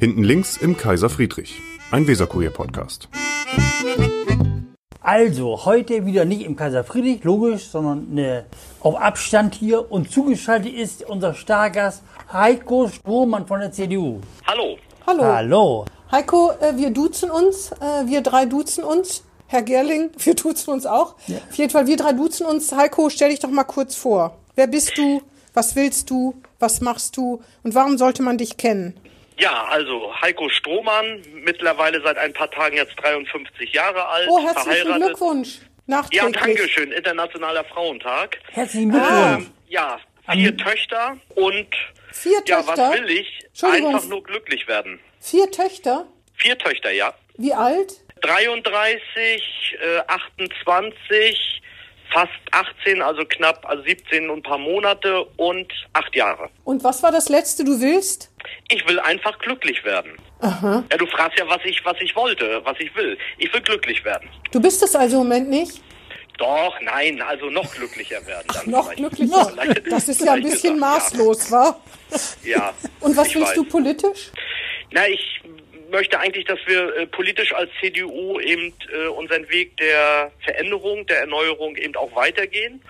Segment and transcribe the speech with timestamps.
[0.00, 3.10] Hinten links im Kaiser Friedrich, ein Weserkurier-Podcast.
[5.02, 8.46] Also, heute wieder nicht im Kaiser Friedrich, logisch, sondern ne,
[8.80, 12.02] auf Abstand hier und zugeschaltet ist unser Stargast
[12.32, 14.22] Heiko Strohmann von der CDU.
[14.46, 14.78] Hallo.
[15.06, 15.22] Hallo.
[15.22, 15.84] Hallo.
[16.10, 19.22] Heiko, äh, wir duzen uns, äh, wir drei duzen uns.
[19.48, 21.16] Herr Gerling, wir duzen uns auch.
[21.16, 22.72] Auf jeden Fall, wir drei duzen uns.
[22.72, 24.38] Heiko, stell dich doch mal kurz vor.
[24.54, 25.20] Wer bist du?
[25.52, 26.40] Was willst du?
[26.58, 27.42] Was machst du?
[27.62, 28.94] Und warum sollte man dich kennen?
[29.40, 34.28] Ja, also Heiko Strohmann, mittlerweile seit ein paar Tagen jetzt 53 Jahre alt.
[34.28, 35.06] Oh, herzlichen verheiratet.
[35.06, 35.58] Glückwunsch.
[35.86, 36.92] Ja, danke schön.
[36.92, 38.38] Internationaler Frauentag.
[38.52, 39.46] Herzlichen Glückwunsch.
[39.46, 39.98] Ähm, ja,
[40.30, 41.66] vier Töchter und
[42.12, 42.90] Vier ja, Töchter?
[42.90, 43.46] was will ich?
[43.62, 45.00] Einfach nur glücklich werden.
[45.20, 46.06] Vier Töchter?
[46.34, 47.14] Vier Töchter, ja.
[47.36, 47.92] Wie alt?
[48.22, 51.62] 33, äh, 28,
[52.12, 56.48] fast 18, also knapp also 17 und ein paar Monate und acht Jahre.
[56.64, 58.30] Und was war das letzte, du willst?
[58.68, 60.12] Ich will einfach glücklich werden.
[60.40, 60.82] Aha.
[60.90, 63.16] Ja, du fragst ja, was ich, was ich wollte, was ich will.
[63.38, 64.28] Ich will glücklich werden.
[64.50, 65.82] Du bist es also im Moment nicht?
[66.38, 68.46] Doch, nein, also noch glücklicher werden.
[68.54, 68.98] Dann Noch vielleicht.
[68.98, 69.44] glücklicher.
[69.52, 71.80] Vielleicht- Das ist ja ein bisschen gesagt, maßlos, wa?
[72.42, 72.56] Ja.
[72.56, 72.74] ja.
[73.00, 73.54] Und was willst weiß.
[73.56, 74.30] du politisch?
[74.90, 75.40] Na, ich
[75.90, 81.20] möchte eigentlich, dass wir äh, politisch als CDU eben äh, unseren Weg der Veränderung, der
[81.20, 82.82] Erneuerung eben auch weitergehen.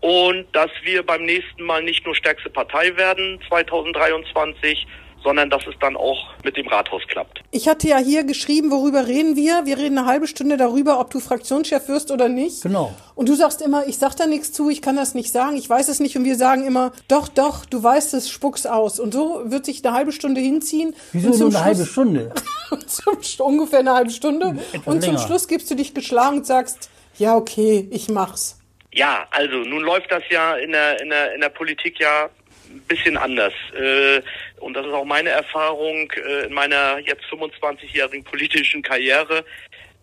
[0.00, 4.86] Und dass wir beim nächsten Mal nicht nur stärkste Partei werden 2023,
[5.22, 7.40] sondern dass es dann auch mit dem Rathaus klappt.
[7.50, 9.62] Ich hatte ja hier geschrieben, worüber reden wir?
[9.64, 12.62] Wir reden eine halbe Stunde darüber, ob du Fraktionschef wirst oder nicht.
[12.62, 12.94] Genau.
[13.14, 15.68] Und du sagst immer, ich sag da nichts zu, ich kann das nicht sagen, ich
[15.68, 16.16] weiß es nicht.
[16.16, 19.00] Und wir sagen immer, doch, doch, du weißt es, spuck's aus.
[19.00, 20.94] Und so wird sich eine halbe Stunde hinziehen.
[21.12, 22.32] Wieso nur zum eine halbe Schluss- Stunde?
[22.86, 24.58] zum, Sch- ungefähr eine halbe Stunde.
[24.72, 25.26] Etwas und zum länger.
[25.26, 28.58] Schluss gibst du dich geschlagen und sagst, ja, okay, ich mach's.
[28.92, 32.30] Ja, also nun läuft das ja in der, in der, in der Politik ja
[32.76, 33.52] ein bisschen anders.
[33.74, 34.20] Äh,
[34.60, 39.44] und das ist auch meine Erfahrung äh, in meiner jetzt 25-jährigen politischen Karriere.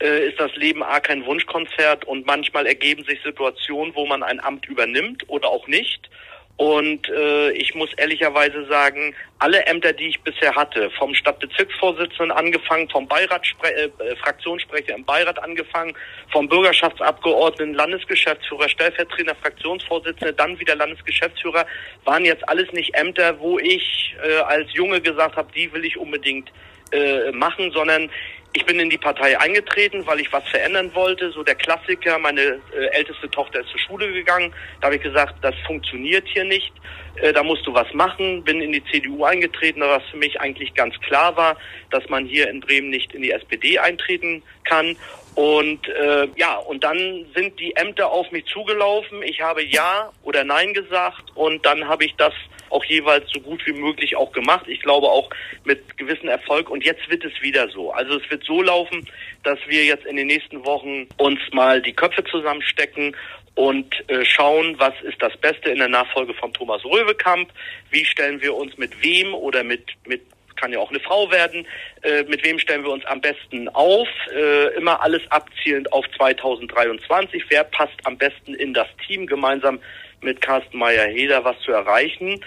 [0.01, 4.39] Äh, ist das Leben A kein Wunschkonzert und manchmal ergeben sich Situationen, wo man ein
[4.39, 6.09] Amt übernimmt oder auch nicht.
[6.57, 12.87] Und äh, ich muss ehrlicherweise sagen, alle Ämter, die ich bisher hatte, vom Stadtbezirksvorsitzenden angefangen,
[12.89, 15.95] vom Beiratspre äh, äh, Fraktionssprecher im Beirat angefangen,
[16.31, 21.65] vom Bürgerschaftsabgeordneten, Landesgeschäftsführer, stellvertretender Fraktionsvorsitzender, dann wieder Landesgeschäftsführer,
[22.05, 25.97] waren jetzt alles nicht Ämter, wo ich äh, als Junge gesagt habe, die will ich
[25.97, 26.51] unbedingt
[26.91, 28.11] äh, machen, sondern
[28.53, 31.31] ich bin in die Partei eingetreten, weil ich was verändern wollte.
[31.31, 34.53] So der Klassiker, meine äh, älteste Tochter ist zur Schule gegangen.
[34.79, 36.71] Da habe ich gesagt, das funktioniert hier nicht.
[37.15, 38.43] Äh, da musst du was machen.
[38.43, 41.57] Bin in die CDU eingetreten, was für mich eigentlich ganz klar war,
[41.91, 44.95] dass man hier in Bremen nicht in die SPD eintreten kann.
[45.35, 49.23] Und äh, ja, und dann sind die Ämter auf mich zugelaufen.
[49.23, 52.33] Ich habe Ja oder Nein gesagt und dann habe ich das
[52.69, 54.65] auch jeweils so gut wie möglich auch gemacht.
[54.67, 55.29] Ich glaube auch
[55.63, 56.69] mit gewissem Erfolg.
[56.69, 57.91] Und jetzt wird es wieder so.
[57.91, 59.07] Also es wird so laufen,
[59.43, 63.15] dass wir jetzt in den nächsten Wochen uns mal die Köpfe zusammenstecken
[63.55, 67.49] und äh, schauen, was ist das Beste in der Nachfolge von Thomas Röwekamp.
[67.91, 70.21] Wie stellen wir uns mit wem oder mit, mit
[70.55, 71.67] kann ja auch eine Frau werden.
[72.03, 74.07] Äh, mit wem stellen wir uns am besten auf?
[74.33, 77.43] Äh, immer alles abzielend auf 2023.
[77.49, 79.79] Wer passt am besten in das Team, gemeinsam
[80.21, 82.43] mit Carsten Meyer-Heder was zu erreichen?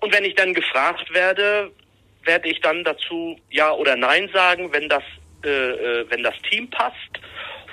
[0.00, 1.72] Und wenn ich dann gefragt werde,
[2.22, 5.02] werde ich dann dazu Ja oder Nein sagen, wenn das,
[5.44, 6.94] äh, äh, wenn das Team passt.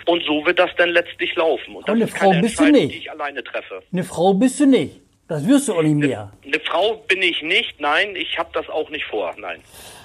[0.05, 1.75] Und so wird das dann letztlich laufen.
[1.75, 2.93] Und Aber eine das ist keine Frau bist du nicht.
[2.93, 3.81] die ich alleine treffe.
[3.91, 5.01] Eine Frau bist du nicht.
[5.27, 6.31] Das wirst du auch nicht mehr.
[6.45, 7.79] Eine Frau bin ich nicht.
[7.81, 9.33] Nein, ich habe das auch nicht vor.
[9.39, 9.59] Nein.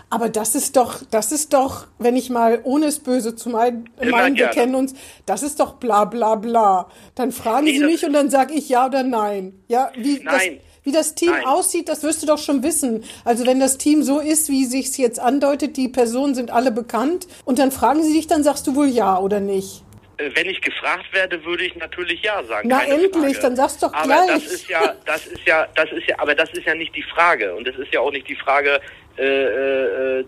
[0.09, 3.89] Aber das ist doch, das ist doch, wenn ich mal ohne es Böse zu meinen,
[4.03, 4.95] meinen wir kennen uns,
[5.27, 6.89] das ist doch bla bla bla.
[7.15, 9.53] Dann fragen Nee, Sie das- mich und dann sage ich ja oder nein.
[9.69, 10.59] Ja, wie das, Nein.
[10.83, 11.45] wie das Team Nein.
[11.45, 13.05] aussieht, das wirst du doch schon wissen.
[13.25, 17.29] Also wenn das Team so ist, wie sich's jetzt andeutet, die Personen sind alle bekannt
[17.45, 19.85] und dann fragen sie dich, dann sagst du wohl ja oder nicht.
[20.21, 22.69] Äh, Wenn ich gefragt werde, würde ich natürlich ja sagen.
[22.69, 23.39] Na, endlich, Frage.
[23.41, 24.45] dann sag's doch aber gleich.
[24.45, 27.03] das ist ja, das ist ja, das ist ja, aber das ist ja nicht die
[27.03, 28.81] Frage und es ist ja auch nicht die Frage.
[29.17, 30.25] Äh, äh,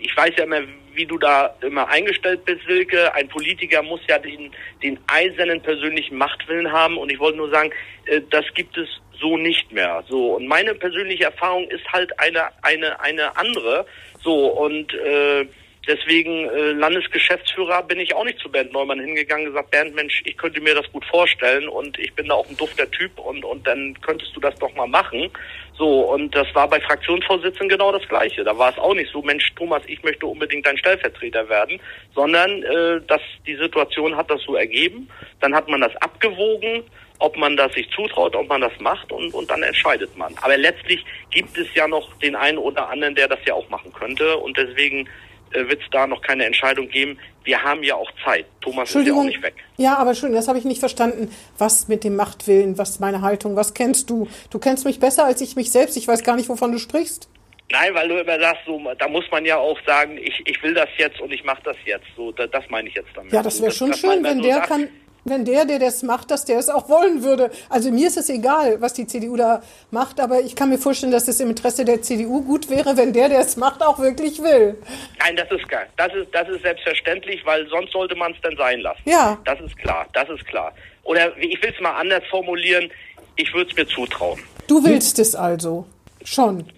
[0.00, 0.60] ich weiß ja immer,
[0.94, 3.12] wie du da immer eingestellt bist, Silke.
[3.14, 4.52] Ein Politiker muss ja den,
[4.82, 7.70] den eisernen persönlichen Machtwillen haben und ich wollte nur sagen,
[8.06, 8.88] äh, das gibt es
[9.20, 10.04] so nicht mehr.
[10.08, 13.86] So und meine persönliche Erfahrung ist halt eine eine eine andere.
[14.22, 15.46] So und äh,
[15.86, 20.36] Deswegen äh, Landesgeschäftsführer bin ich auch nicht zu Bernd Neumann hingegangen gesagt, Bernd, Mensch, ich
[20.36, 23.66] könnte mir das gut vorstellen und ich bin da auch ein dufter Typ und, und
[23.66, 25.30] dann könntest du das doch mal machen.
[25.76, 28.44] So, und das war bei Fraktionsvorsitzenden genau das Gleiche.
[28.44, 31.80] Da war es auch nicht so, Mensch, Thomas, ich möchte unbedingt dein Stellvertreter werden,
[32.14, 35.08] sondern äh, dass die Situation hat das so ergeben.
[35.40, 36.84] Dann hat man das abgewogen
[37.20, 40.34] ob man das sich zutraut, ob man das macht und, und dann entscheidet man.
[40.42, 43.92] Aber letztlich gibt es ja noch den einen oder anderen, der das ja auch machen
[43.92, 45.08] könnte und deswegen
[45.54, 47.18] äh, wird es da noch keine Entscheidung geben.
[47.44, 48.46] Wir haben ja auch Zeit.
[48.60, 49.54] Thomas ist ja auch nicht weg.
[49.76, 51.30] Ja, aber Entschuldigung, das habe ich nicht verstanden.
[51.58, 54.28] Was mit dem Machtwillen, was meine Haltung, was kennst du?
[54.50, 55.96] Du kennst mich besser als ich mich selbst.
[55.96, 57.28] Ich weiß gar nicht, wovon du sprichst.
[57.70, 60.74] Nein, weil du immer sagst, so, da muss man ja auch sagen, ich, ich will
[60.74, 62.06] das jetzt und ich mache das jetzt.
[62.16, 63.32] So, da, das meine ich jetzt damit.
[63.32, 64.88] Ja, das wäre schon das, schön, wenn so der sagt, kann,
[65.24, 67.50] wenn der, der das macht, dass der es auch wollen würde.
[67.68, 71.12] Also mir ist es egal, was die CDU da macht, aber ich kann mir vorstellen,
[71.12, 74.42] dass es im Interesse der CDU gut wäre, wenn der, der es macht, auch wirklich
[74.42, 74.76] will.
[75.18, 75.86] Nein, das ist geil.
[75.96, 79.02] Das ist, das ist selbstverständlich, weil sonst sollte man es dann sein lassen.
[79.04, 79.38] Ja.
[79.44, 80.72] Das ist klar, das ist klar.
[81.04, 82.90] Oder ich will es mal anders formulieren,
[83.36, 84.40] ich würde es mir zutrauen.
[84.66, 85.86] Du willst es also.
[86.24, 86.64] Schon.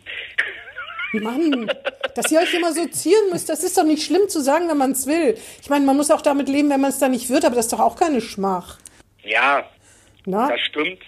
[1.12, 1.70] Mann,
[2.14, 4.78] dass ihr euch immer so zieren müsst, das ist doch nicht schlimm zu sagen, wenn
[4.78, 5.36] man es will.
[5.62, 7.66] Ich meine, man muss auch damit leben, wenn man es da nicht wird, aber das
[7.66, 8.78] ist doch auch keine Schmach.
[9.22, 9.64] Ja,
[10.24, 10.48] Na?
[10.48, 11.02] das stimmt.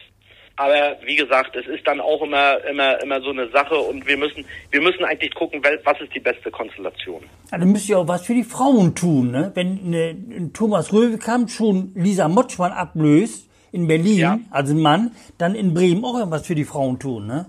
[0.59, 4.17] Aber wie gesagt, es ist dann auch immer, immer, immer so eine Sache und wir
[4.17, 7.23] müssen, wir müssen eigentlich gucken, was ist die beste Konstellation.
[7.53, 9.53] Ja, dann müsst ihr auch was für die Frauen tun, ne?
[9.55, 14.41] Wenn eine, Thomas Röwekamp schon Lisa Motschmann ablöst in Berlin, ja.
[14.51, 17.47] also ein Mann, dann in Bremen auch irgendwas für die Frauen tun, ne?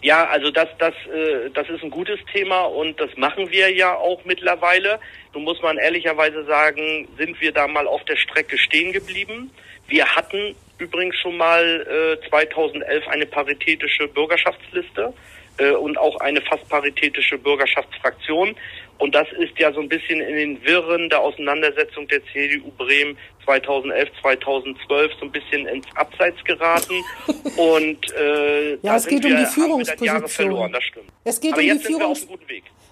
[0.00, 3.94] Ja, also das, das, äh, das ist ein gutes Thema und das machen wir ja
[3.96, 5.00] auch mittlerweile.
[5.34, 9.50] Nun muss man ehrlicherweise sagen, sind wir da mal auf der Strecke stehen geblieben.
[9.88, 15.12] Wir hatten übrigens schon mal äh, 2011 eine paritätische Bürgerschaftsliste
[15.58, 18.54] äh, und auch eine fast paritätische Bürgerschaftsfraktion.
[18.98, 23.16] Und das ist ja so ein bisschen in den Wirren der Auseinandersetzung der CDU Bremen
[23.48, 27.02] 2011, 2012 so ein bisschen ins Abseits geraten.
[27.56, 30.28] Und äh, ja, es geht um die Führungsposition.
[30.28, 31.06] Verloren, das stimmt.
[31.24, 32.26] Es geht Aber um die Führungs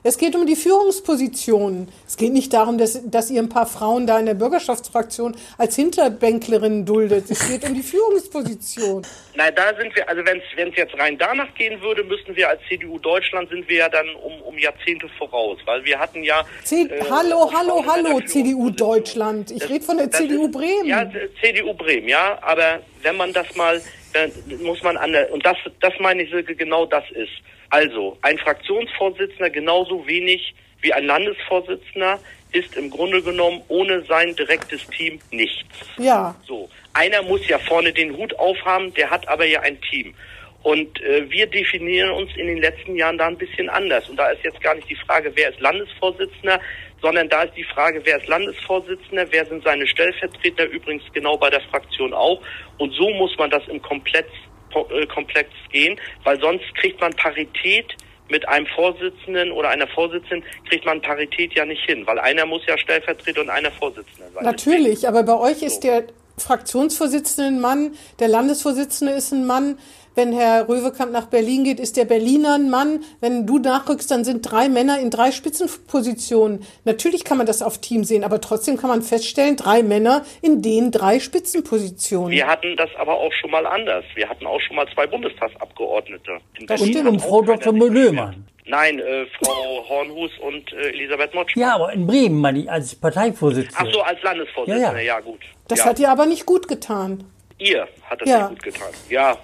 [0.06, 1.88] es geht um die Führungspositionen.
[2.06, 5.74] Es geht nicht darum, dass, dass ihr ein paar Frauen da in der Bürgerschaftsfraktion als
[5.74, 7.28] Hinterbänklerin duldet.
[7.28, 9.04] Es geht um die Führungsposition.
[9.34, 12.60] Nein, da sind wir, also wenn es jetzt rein danach gehen würde, müssten wir als
[12.68, 16.44] CDU Deutschland sind wir ja dann um, um Jahrzehnte voraus, weil wir hatten ja.
[16.62, 19.50] C äh, hallo, hallo, hallo, CDU Deutschland.
[19.50, 20.86] Ich rede von der CDU Bremen.
[20.86, 21.10] Ja,
[21.40, 23.80] CDU Bremen, ja, aber wenn man das mal,
[24.12, 24.30] dann
[24.62, 27.32] muss man an der, und das, das meine ich, Silke, genau das ist.
[27.70, 32.20] Also, ein Fraktionsvorsitzender genauso wenig wie ein Landesvorsitzender
[32.52, 35.64] ist im Grunde genommen ohne sein direktes Team nichts.
[35.98, 36.34] Ja.
[36.46, 36.68] So.
[36.92, 40.14] Einer muss ja vorne den Hut aufhaben, der hat aber ja ein Team.
[40.62, 44.08] Und äh, wir definieren uns in den letzten Jahren da ein bisschen anders.
[44.08, 46.60] Und da ist jetzt gar nicht die Frage, wer ist Landesvorsitzender,
[47.02, 51.50] sondern da ist die Frage, wer ist Landesvorsitzender, wer sind seine Stellvertreter, übrigens genau bei
[51.50, 52.40] der Fraktion auch.
[52.78, 54.26] Und so muss man das im Komplett
[54.74, 57.94] äh, komplex gehen, weil sonst kriegt man Parität
[58.28, 62.62] mit einem Vorsitzenden oder einer Vorsitzenden kriegt man Parität ja nicht hin, weil einer muss
[62.66, 64.44] ja Stellvertreter und einer Vorsitzender sein.
[64.44, 66.04] Natürlich, aber bei euch ist der
[66.38, 69.78] Fraktionsvorsitzende ein Mann, der Landesvorsitzende ist ein Mann,
[70.16, 73.04] wenn Herr Röwekamp nach Berlin geht, ist der Berliner ein Mann.
[73.20, 76.64] Wenn du nachrückst, dann sind drei Männer in drei Spitzenpositionen.
[76.84, 80.62] Natürlich kann man das auf Team sehen, aber trotzdem kann man feststellen, drei Männer in
[80.62, 82.30] den drei Spitzenpositionen.
[82.30, 84.04] Wir hatten das aber auch schon mal anders.
[84.14, 86.38] Wir hatten auch schon mal zwei Bundestagsabgeordnete.
[86.66, 87.72] das stimmt, und Frau Dr.
[87.72, 88.46] Löhmann.
[88.64, 91.62] Nein, äh, Frau Hornhus und äh, Elisabeth Motschmann.
[91.62, 93.76] Ja, aber in Bremen, meine ich, als Parteivorsitzende.
[93.78, 95.14] Ach so, als Landesvorsitzende, ja, ja.
[95.16, 95.40] ja gut.
[95.68, 95.84] Das ja.
[95.84, 97.22] hat ihr aber nicht gut getan.
[97.58, 98.48] Ihr hat das ja.
[98.48, 98.92] nicht gut getan.
[99.08, 99.38] Ja,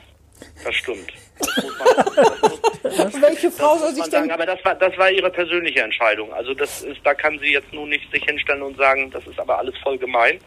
[0.64, 1.12] das stimmt.
[2.82, 4.30] Das Welche Frau soll sich denn...
[4.30, 6.32] Aber das war, das war ihre persönliche Entscheidung.
[6.32, 9.38] Also das ist, da kann sie jetzt nun nicht sich hinstellen und sagen, das ist
[9.38, 10.38] aber alles voll gemein.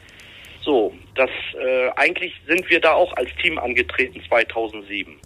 [0.61, 5.19] So, das äh, eigentlich sind wir da auch als Team angetreten 2007.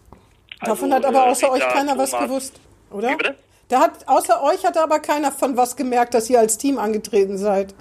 [0.61, 2.61] Davon also, hat aber außer äh, euch keiner Thomas, was gewusst,
[2.91, 3.09] oder?
[3.11, 3.35] Wie bitte?
[3.69, 7.37] Da hat außer euch hat aber keiner von was gemerkt, dass ihr als Team angetreten
[7.37, 7.73] seid.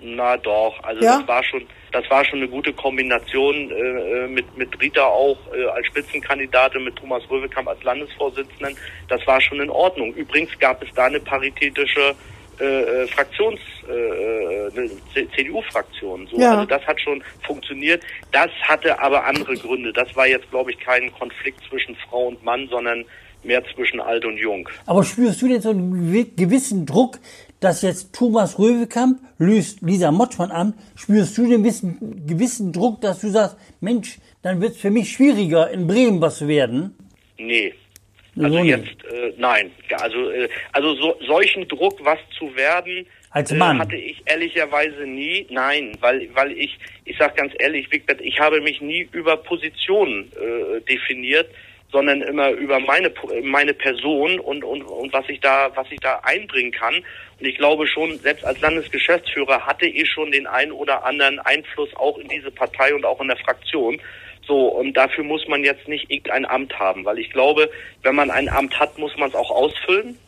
[0.00, 1.18] Na doch, also ja?
[1.18, 5.64] das war schon, das war schon eine gute Kombination äh, mit mit Rita auch äh,
[5.66, 8.76] als Spitzenkandidatin, mit Thomas Röwekamp als Landesvorsitzenden.
[9.08, 10.12] Das war schon in Ordnung.
[10.14, 12.16] Übrigens gab es da eine paritätische
[12.60, 14.88] äh, äh Fraktions, äh,
[15.36, 16.26] CDU-Fraktion.
[16.26, 16.40] So.
[16.40, 16.54] Ja.
[16.54, 18.02] Also das hat schon funktioniert.
[18.32, 19.92] Das hatte aber andere Gründe.
[19.92, 23.04] Das war jetzt, glaube ich, kein Konflikt zwischen Frau und Mann, sondern
[23.44, 24.68] mehr zwischen alt und jung.
[24.86, 27.18] Aber spürst du denn so einen gewissen Druck,
[27.64, 30.74] dass jetzt Thomas Röwekamp löst Lisa Motschmann an?
[30.96, 35.10] Spürst du den gewissen, gewissen Druck, dass du sagst, Mensch, dann wird es für mich
[35.10, 36.94] schwieriger, in Bremen was zu werden?
[37.38, 37.72] Nee.
[38.36, 39.70] Also so jetzt, äh, nein.
[39.98, 43.78] Also, äh, also so, solchen Druck, was zu werden, als Mann.
[43.78, 45.46] Äh, hatte ich ehrlicherweise nie.
[45.50, 47.88] Nein, weil, weil ich, ich sag ganz ehrlich,
[48.20, 51.48] ich habe mich nie über Positionen äh, definiert
[51.94, 53.12] sondern immer über meine
[53.44, 56.96] meine Person und, und, und was ich da was ich da einbringen kann.
[56.96, 61.94] Und ich glaube schon, selbst als Landesgeschäftsführer hatte ich schon den einen oder anderen Einfluss
[61.94, 64.00] auch in diese Partei und auch in der Fraktion.
[64.44, 67.70] So, und dafür muss man jetzt nicht irgendein Amt haben, weil ich glaube,
[68.02, 70.18] wenn man ein Amt hat, muss man es auch ausfüllen.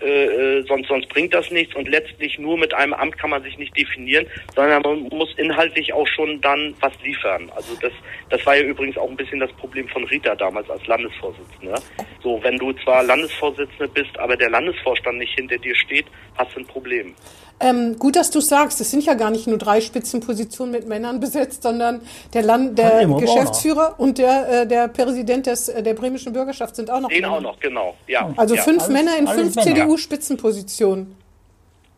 [0.00, 3.42] Äh, äh, sonst, sonst bringt das nichts und letztlich nur mit einem Amt kann man
[3.42, 7.50] sich nicht definieren, sondern man muss inhaltlich auch schon dann was liefern.
[7.54, 7.92] Also das,
[8.30, 11.74] das war ja übrigens auch ein bisschen das Problem von Rita damals als Landesvorsitzende.
[12.22, 16.60] So, wenn du zwar Landesvorsitzende bist, aber der Landesvorstand nicht hinter dir steht, hast du
[16.60, 17.14] ein Problem.
[17.62, 21.20] Ähm, gut, dass du sagst, es sind ja gar nicht nur drei Spitzenpositionen mit Männern
[21.20, 22.00] besetzt, sondern
[22.32, 26.90] der, Land der Geschäftsführer und der, äh, der Präsident des, äh, der bremischen Bürgerschaft sind
[26.90, 27.34] auch noch Den Männer.
[27.34, 27.94] auch noch, genau.
[28.06, 28.32] Ja.
[28.36, 28.62] Also ja.
[28.62, 29.54] fünf alles, Männer in fünf
[29.90, 31.16] CDU-Spitzenpositionen.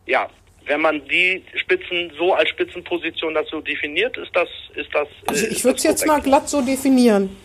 [0.05, 0.27] Ja,
[0.65, 5.07] wenn man die Spitzen so als Spitzenposition das so definiert, ist das ist das.
[5.27, 7.35] Also ich würde es jetzt mal glatt so definieren.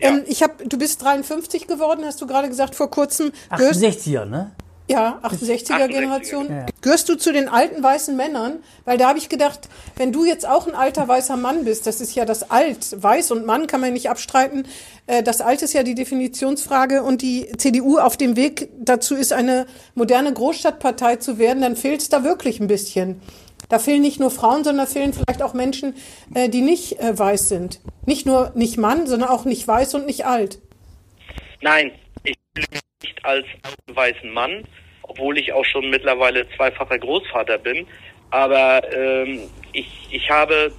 [0.00, 0.10] Ja.
[0.10, 3.32] Ähm, ich habe, du bist 53 geworden, hast du gerade gesagt vor kurzem.
[3.50, 4.52] 68er, ne?
[4.86, 6.48] Ja, 68er Generation.
[6.50, 6.66] Ja.
[6.82, 8.58] Gehörst du zu den alten weißen Männern?
[8.84, 12.02] Weil da habe ich gedacht, wenn du jetzt auch ein alter weißer Mann bist, das
[12.02, 14.66] ist ja das Alt, weiß und Mann kann man nicht abstreiten.
[15.06, 19.32] Äh, das Alt ist ja die Definitionsfrage und die CDU auf dem Weg dazu ist,
[19.32, 23.22] eine moderne Großstadtpartei zu werden, dann fehlt es da wirklich ein bisschen.
[23.70, 25.94] Da fehlen nicht nur Frauen, sondern fehlen vielleicht auch Menschen,
[26.34, 27.80] äh, die nicht äh, weiß sind.
[28.04, 30.58] Nicht nur nicht Mann, sondern auch nicht weiß und nicht alt.
[31.62, 33.46] Nein, ich mich nicht als
[33.92, 34.64] weißen Mann,
[35.02, 37.86] obwohl ich auch schon mittlerweile zweifacher Großvater bin.
[38.30, 39.40] Aber ähm,
[39.72, 40.72] ich, ich habe,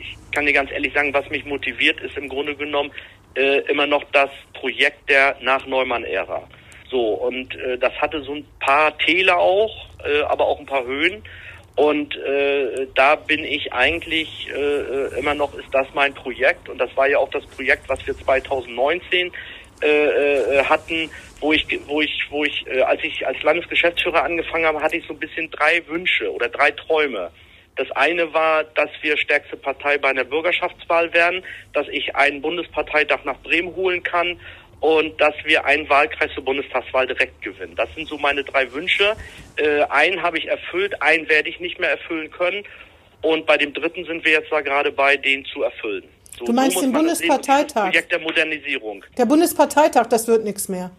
[0.00, 2.92] ich kann dir ganz ehrlich sagen, was mich motiviert, ist im Grunde genommen
[3.34, 6.46] äh, immer noch das Projekt der Nach-Neumann-Ära.
[6.90, 10.84] So, und äh, das hatte so ein paar Täler auch, äh, aber auch ein paar
[10.84, 11.22] Höhen.
[11.76, 16.68] Und äh, da bin ich eigentlich äh, äh immer noch, ist das mein Projekt.
[16.68, 19.32] Und das war ja auch das Projekt, was wir 2019
[19.82, 21.10] äh, äh, hatten,
[21.40, 25.06] wo ich, wo ich, wo ich, äh, als ich als Landesgeschäftsführer angefangen habe, hatte ich
[25.06, 27.30] so ein bisschen drei Wünsche oder drei Träume.
[27.76, 33.24] Das eine war, dass wir stärkste Partei bei einer Bürgerschaftswahl werden, dass ich einen Bundesparteitag
[33.24, 34.38] nach Bremen holen kann
[34.80, 37.74] und dass wir einen Wahlkreis zur Bundestagswahl direkt gewinnen.
[37.76, 39.16] Das sind so meine drei Wünsche.
[39.56, 42.64] Äh, einen habe ich erfüllt, einen werde ich nicht mehr erfüllen können.
[43.22, 46.04] Und bei dem dritten sind wir jetzt da gerade bei, den zu erfüllen.
[46.40, 47.74] So, du meinst so den Bundesparteitag?
[47.74, 49.04] Das Projekt der Modernisierung.
[49.18, 50.90] Der Bundesparteitag, das wird nichts mehr.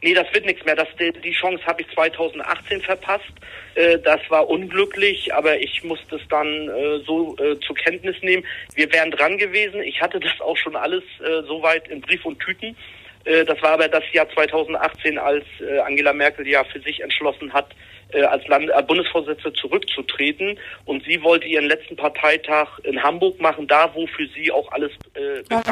[0.00, 0.76] Nee, das wird nichts mehr.
[0.76, 3.32] Das, die Chance habe ich 2018 verpasst.
[3.74, 8.46] Äh, das war unglücklich, aber ich musste es dann äh, so äh, zur Kenntnis nehmen.
[8.74, 9.82] Wir wären dran gewesen.
[9.82, 11.02] Ich hatte das auch schon alles
[11.46, 12.76] soweit in Brief und Tüten.
[13.24, 15.44] Das war aber das Jahr 2018, als
[15.84, 17.68] Angela Merkel ja für sich entschlossen hat,
[18.20, 20.58] als Land äh, Bundesvorsitzende zurückzutreten.
[20.84, 24.92] Und sie wollte ihren letzten Parteitag in Hamburg machen, da wo für sie auch alles
[25.14, 25.62] äh, ja,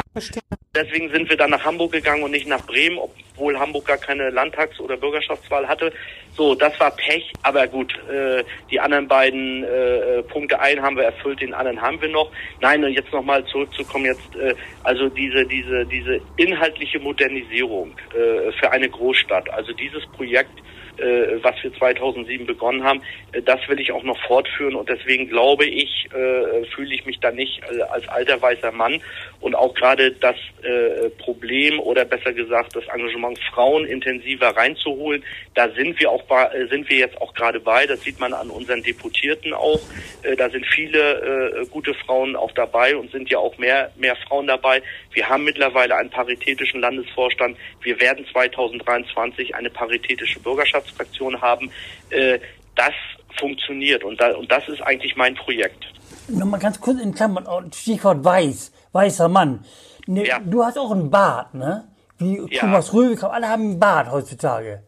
[0.75, 4.31] Deswegen sind wir dann nach Hamburg gegangen und nicht nach Bremen, obwohl Hamburg gar keine
[4.31, 5.93] Landtags- oder Bürgerschaftswahl hatte.
[6.37, 11.05] So, das war Pech, aber gut, äh, die anderen beiden äh, Punkte, einen haben wir
[11.05, 12.31] erfüllt, den anderen haben wir noch.
[12.61, 14.55] Nein, und jetzt nochmal zurückzukommen, jetzt äh,
[14.85, 21.55] also diese diese diese inhaltliche Modernisierung äh, für eine Großstadt, also dieses Projekt äh, was
[21.63, 26.09] wir 2007 begonnen haben, äh, das will ich auch noch fortführen und deswegen glaube ich,
[26.13, 29.01] äh, fühle ich mich da nicht äh, als alter weißer Mann.
[29.41, 35.71] Und auch gerade das äh, Problem oder besser gesagt das Engagement Frauen intensiver reinzuholen, da
[35.71, 38.83] sind wir auch äh, sind wir jetzt auch gerade bei, das sieht man an unseren
[38.83, 39.81] Deputierten auch,
[40.23, 44.17] äh, da sind viele äh, gute Frauen auch dabei und sind ja auch mehr mehr
[44.17, 44.83] Frauen dabei.
[45.13, 47.57] Wir haben mittlerweile einen paritätischen Landesvorstand.
[47.83, 51.71] Wir werden 2023 eine paritätische Bürgerschaftsfraktion haben.
[52.11, 52.39] Äh,
[52.77, 52.95] das
[53.39, 55.85] funktioniert und, da, und das ist eigentlich mein Projekt.
[56.29, 59.65] Nochmal ganz kurz in Klammern, oh, Stichwort weiß, weißer Mann.
[60.07, 60.41] Ne, ja.
[60.45, 61.85] Du hast auch einen Bart, ne?
[62.19, 62.61] Wie ja.
[62.61, 64.83] Thomas Röwekamp, alle haben einen Bart heutzutage.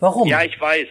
[0.00, 0.26] Warum?
[0.26, 0.88] Ja, ich weiß.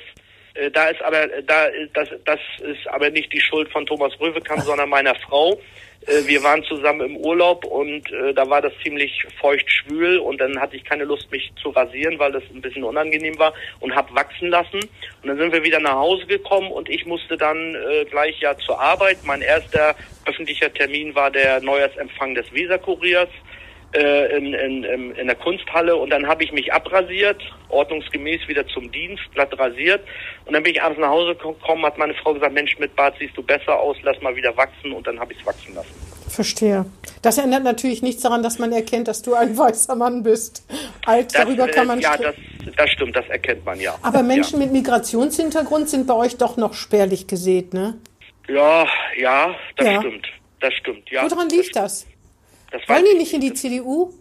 [0.54, 4.62] Äh, da ist aber da das das ist aber nicht die Schuld von Thomas Röwekamp,
[4.62, 5.60] sondern meiner Frau.
[6.08, 10.40] Äh, wir waren zusammen im Urlaub und äh, da war das ziemlich feucht schwül und
[10.42, 13.96] dann hatte ich keine Lust, mich zu rasieren, weil das ein bisschen unangenehm war und
[13.96, 14.80] habe wachsen lassen.
[15.22, 17.78] Und dann sind wir wieder nach Hause gekommen und ich musste dann
[18.10, 19.20] gleich ja zur Arbeit.
[19.24, 23.30] Mein erster öffentlicher Termin war der Neujahrsempfang des Weserkuriers
[23.94, 28.92] äh, in, in, in der Kunsthalle und dann habe ich mich abrasiert, ordnungsgemäß wieder zum
[28.92, 30.02] Dienst, glatt rasiert
[30.46, 33.16] und dann bin ich abends nach Hause gekommen, hat meine Frau gesagt, Mensch, mit Bart
[33.20, 35.94] siehst du besser aus, lass mal wieder wachsen und dann habe ich es wachsen lassen.
[36.30, 36.86] Verstehe.
[37.22, 40.66] Das ändert natürlich nichts daran, dass man erkennt, dass du ein weißer Mann bist.
[41.06, 42.36] Alt, das, darüber kann man Ja, das,
[42.78, 43.96] das stimmt, das erkennt man ja.
[44.02, 44.66] Aber Menschen ja.
[44.66, 47.98] mit Migrationshintergrund sind bei euch doch noch spärlich gesät, ne?
[48.48, 50.00] Ja, ja, das ja.
[50.00, 50.28] stimmt.
[50.62, 51.30] Das stimmt, ja.
[51.30, 52.06] Woran liegt das?
[52.72, 54.14] Das Wollen die nicht in die CDU?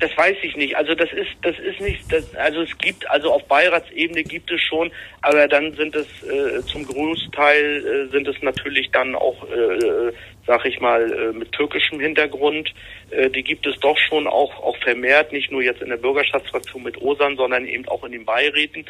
[0.00, 0.76] Das weiß ich nicht.
[0.76, 4.60] Also das ist, das ist nicht, das, also es gibt, also auf Beiratsebene gibt es
[4.60, 10.12] schon, aber dann sind es äh, zum Großteil äh, sind es natürlich dann auch äh,
[10.46, 12.72] sag ich mal, äh, mit türkischem Hintergrund,
[13.10, 16.82] äh, die gibt es doch schon auch, auch vermehrt, nicht nur jetzt in der Bürgerschaftsfraktion
[16.82, 18.84] mit Osan, sondern eben auch in den Beiräten.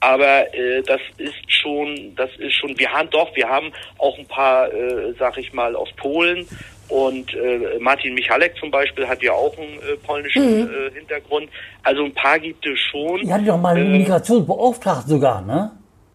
[0.00, 4.26] Aber äh, das ist schon, das ist schon, wir haben doch, wir haben auch ein
[4.26, 6.46] paar, äh, sag ich mal, aus Polen
[6.88, 10.70] und äh, Martin Michalek zum Beispiel hat ja auch einen äh, polnischen mhm.
[10.70, 11.48] äh, Hintergrund.
[11.82, 13.20] Also ein paar gibt es schon.
[13.22, 15.72] Ihr hattet doch mal einen äh, Migrationsbeauftragten sogar, ne?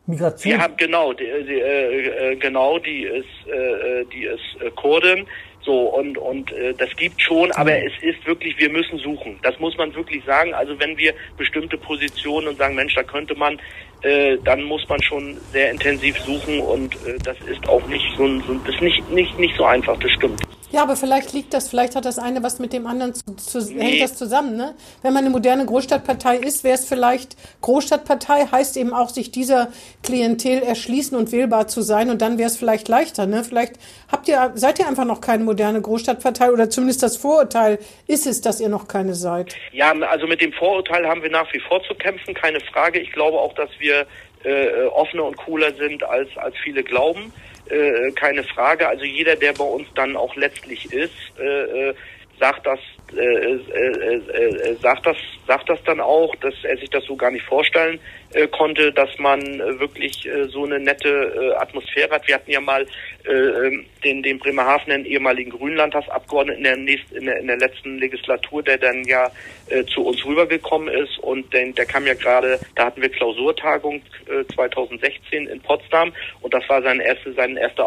[0.08, 0.60] Migration.
[0.60, 5.25] Ja, genau, die, die, äh, äh, genau, die ist, äh, die ist äh, Kurdin.
[5.63, 7.86] So, und, und äh, das gibt schon, aber mhm.
[7.86, 9.38] es ist wirklich, wir müssen suchen.
[9.44, 10.54] Das muss man wirklich sagen.
[10.56, 13.60] Also wenn wir bestimmte Positionen und sagen, Mensch, da könnte man,
[14.01, 18.28] äh, dann muss man schon sehr intensiv suchen und äh, das ist auch nicht so,
[18.40, 20.42] so das ist nicht, nicht, nicht so einfach, das stimmt.
[20.72, 23.60] Ja, aber vielleicht liegt das, vielleicht hat das eine was mit dem anderen zu, zu
[23.74, 23.84] nee.
[23.84, 24.74] hängt das zusammen, ne?
[25.01, 29.68] Wenn man eine moderne Großstadtpartei ist, wäre es vielleicht Großstadtpartei heißt eben auch sich dieser
[30.01, 33.44] Klientel erschließen und wählbar zu sein und dann wäre es vielleicht leichter, ne?
[33.44, 33.74] Vielleicht
[34.10, 38.42] habt ihr seid ihr einfach noch keine moderne Großstadtpartei oder zumindest das Vorurteil ist es,
[38.42, 39.56] dass ihr noch keine seid.
[39.74, 43.00] Ja, also mit dem Vorurteil haben wir nach wie vor zu kämpfen, keine Frage.
[43.00, 44.06] Ich glaube auch, dass wir
[44.44, 47.34] äh, offener und cooler sind als als viele glauben.
[47.72, 48.88] Äh, keine Frage.
[48.88, 51.94] Also jeder, der bei uns dann auch letztlich ist, äh, äh
[52.40, 52.80] sagt das,
[53.16, 57.30] äh, äh, äh, sagt das, sagt das dann auch, dass er sich das so gar
[57.30, 58.00] nicht vorstellen
[58.33, 62.27] äh, konnte, dass man äh, wirklich äh, so eine nette äh, Atmosphäre hat.
[62.27, 62.85] Wir hatten ja mal
[63.25, 67.57] äh, ähm, den, den Bremerhaven, den ehemaligen Grünlandtagsabgeordneten in der, nächsten, in, der, in der
[67.57, 69.31] letzten Legislatur, der dann ja
[69.69, 74.01] äh, zu uns rübergekommen ist und den, der kam ja gerade, da hatten wir Klausurtagung
[74.27, 77.83] äh, 2016 in Potsdam und das war seine erste, seine erste,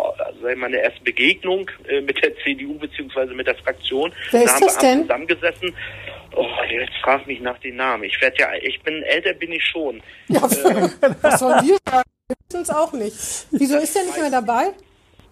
[0.57, 1.71] meine erste Begegnung
[2.03, 4.13] mit der CDU beziehungsweise mit der Fraktion.
[4.31, 5.03] Wer ist da haben das wir denn?
[5.03, 5.75] zusammengesessen
[6.37, 8.05] Oh, jetzt frag mich nach den Namen.
[8.05, 10.03] Ich werde ja, ich bin älter, bin ich schon.
[10.29, 10.89] Ja, äh,
[11.23, 12.11] was sollen wir sagen?
[12.29, 13.47] Wir wissen es auch nicht.
[13.51, 14.73] Wieso ist der nicht mehr dabei?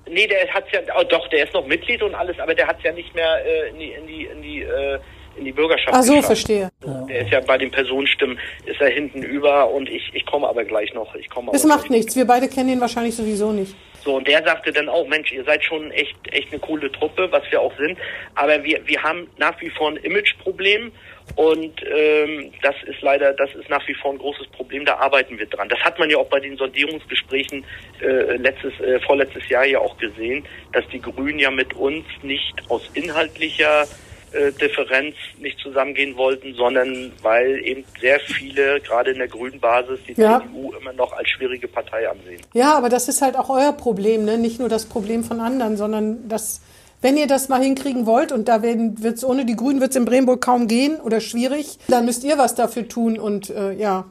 [0.09, 2.79] Nee, der hat's ja, oh, doch, der ist noch Mitglied und alles, aber der hat
[2.79, 4.99] es ja nicht mehr äh, in die, in die, in die, äh,
[5.37, 5.95] in die Bürgerschaft.
[5.97, 6.27] Ach so, geschafft.
[6.27, 6.69] verstehe.
[7.09, 10.65] Der ist ja bei den Personenstimmen, ist er hinten über und ich, ich komme aber
[10.65, 11.15] gleich noch.
[11.15, 11.53] Ich komme.
[11.53, 12.17] Das macht nichts.
[12.17, 13.75] Wir beide kennen ihn wahrscheinlich sowieso nicht.
[14.05, 17.29] So, und der sagte dann auch, Mensch, ihr seid schon echt, echt eine coole Truppe,
[17.31, 17.99] was wir auch sind.
[18.35, 20.93] Aber wir, wir haben nach wie vor ein Imageproblem.
[21.37, 24.85] Und ähm, das ist leider, das ist nach wie vor ein großes Problem.
[24.85, 25.69] Da arbeiten wir dran.
[25.69, 27.65] Das hat man ja auch bei den Sondierungsgesprächen
[28.01, 32.55] äh, letztes, äh, vorletztes Jahr ja auch gesehen, dass die Grünen ja mit uns nicht
[32.69, 33.87] aus inhaltlicher
[34.33, 40.01] äh, Differenz nicht zusammengehen wollten, sondern weil eben sehr viele, gerade in der grünen Basis,
[40.07, 40.41] die ja.
[40.41, 42.41] CDU immer noch als schwierige Partei ansehen.
[42.55, 44.39] Ja, aber das ist halt auch euer Problem, ne?
[44.39, 46.63] nicht nur das Problem von anderen, sondern das,
[47.01, 50.05] wenn ihr das mal hinkriegen wollt, und da wird es ohne die Grünen wird's in
[50.05, 54.07] Bremenburg kaum gehen oder schwierig, dann müsst ihr was dafür tun und äh, ja.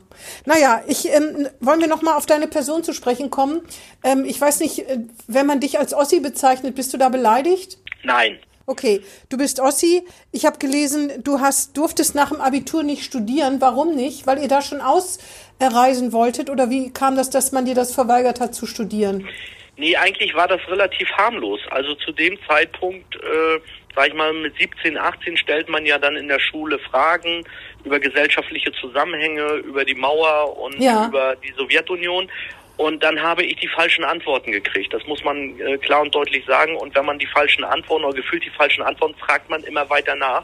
[0.45, 3.61] Naja, ich ähm, wollen wir noch mal auf deine Person zu sprechen kommen.
[4.03, 7.79] Ähm, ich weiß nicht, äh, wenn man dich als Ossi bezeichnet, bist du da beleidigt?
[8.03, 8.37] Nein.
[8.71, 10.01] Okay, du bist Ossi.
[10.31, 13.59] Ich habe gelesen, du hast durftest nach dem Abitur nicht studieren.
[13.59, 14.25] Warum nicht?
[14.27, 18.39] Weil ihr da schon ausreisen wolltet oder wie kam das, dass man dir das verweigert
[18.39, 19.27] hat zu studieren?
[19.75, 21.59] Nee, eigentlich war das relativ harmlos.
[21.69, 23.59] Also zu dem Zeitpunkt, äh,
[23.93, 27.43] sag ich mal, mit 17, 18 stellt man ja dann in der Schule Fragen
[27.83, 31.07] über gesellschaftliche Zusammenhänge, über die Mauer und ja.
[31.07, 32.29] über die Sowjetunion.
[32.77, 34.93] Und dann habe ich die falschen Antworten gekriegt.
[34.93, 36.75] Das muss man äh, klar und deutlich sagen.
[36.77, 40.15] Und wenn man die falschen Antworten oder gefühlt die falschen Antworten, fragt man immer weiter
[40.15, 40.43] nach.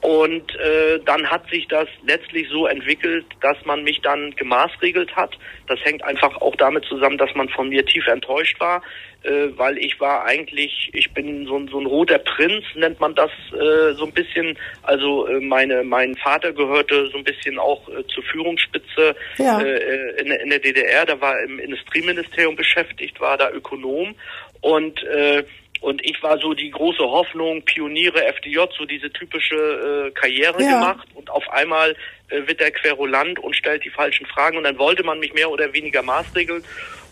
[0.00, 5.36] Und äh, dann hat sich das letztlich so entwickelt, dass man mich dann gemaßregelt hat.
[5.66, 8.82] Das hängt einfach auch damit zusammen, dass man von mir tief enttäuscht war,
[9.24, 13.30] äh, weil ich war eigentlich, ich bin so, so ein roter Prinz, nennt man das
[13.52, 14.56] äh, so ein bisschen.
[14.82, 19.60] Also äh, meine, mein Vater gehörte so ein bisschen auch äh, zur Führungsspitze ja.
[19.60, 21.04] äh, in, in der DDR.
[21.04, 24.14] Da war im Industrieministerium beschäftigt, war da Ökonom
[24.62, 25.44] und äh,
[25.80, 30.72] und ich war so die große Hoffnung, Pioniere, FDJ, so diese typische äh, Karriere ja.
[30.74, 31.08] gemacht.
[31.14, 31.96] Und auf einmal
[32.28, 34.58] äh, wird der Querulant und stellt die falschen Fragen.
[34.58, 36.62] Und dann wollte man mich mehr oder weniger maßregeln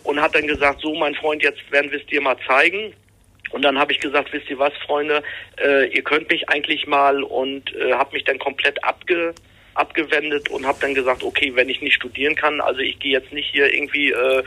[0.05, 2.93] und hat dann gesagt, so mein Freund, jetzt werden wir es dir mal zeigen.
[3.51, 5.23] Und dann habe ich gesagt, wisst ihr was, Freunde,
[5.57, 9.35] äh, ihr könnt mich eigentlich mal und äh, habe mich dann komplett abge
[9.75, 13.33] abgewendet und habe dann gesagt, okay, wenn ich nicht studieren kann, also ich gehe jetzt
[13.33, 14.43] nicht hier irgendwie äh,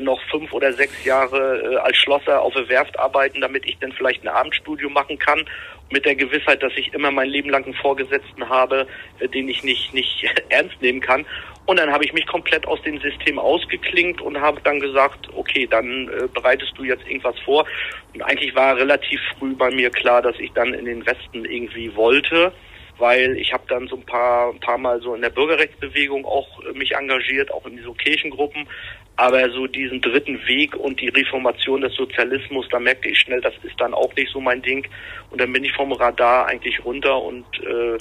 [0.00, 3.92] noch fünf oder sechs Jahre äh, als Schlosser auf der Werft arbeiten, damit ich dann
[3.92, 5.44] vielleicht ein Abendstudium machen kann,
[5.90, 8.86] mit der Gewissheit, dass ich immer mein Leben lang einen Vorgesetzten habe,
[9.18, 11.26] äh, den ich nicht, nicht ernst nehmen kann.
[11.64, 15.68] Und dann habe ich mich komplett aus dem System ausgeklingt und habe dann gesagt, okay,
[15.70, 17.66] dann äh, bereitest du jetzt irgendwas vor.
[18.14, 21.94] Und eigentlich war relativ früh bei mir klar, dass ich dann in den Westen irgendwie
[21.94, 22.52] wollte
[22.98, 26.62] weil ich habe dann so ein paar, ein paar Mal so in der Bürgerrechtsbewegung auch
[26.62, 28.68] äh, mich engagiert, auch in so Kirchengruppen,
[29.16, 33.54] Aber so diesen dritten Weg und die Reformation des Sozialismus, da merkte ich schnell, das
[33.62, 34.86] ist dann auch nicht so mein Ding.
[35.30, 37.96] Und dann bin ich vom Radar eigentlich runter und äh,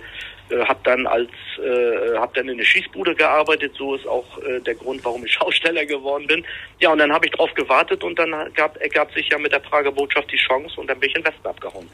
[0.54, 3.74] äh, habe dann als äh, habe dann in der Schießbude gearbeitet.
[3.78, 6.45] So ist auch äh, der Grund, warum ich Schausteller geworden bin.
[6.80, 9.60] Ja, und dann habe ich drauf gewartet und dann gab, ergab sich ja mit der
[9.60, 11.89] Prager Botschaft die Chance und dann bin ich in Westen abgehauen.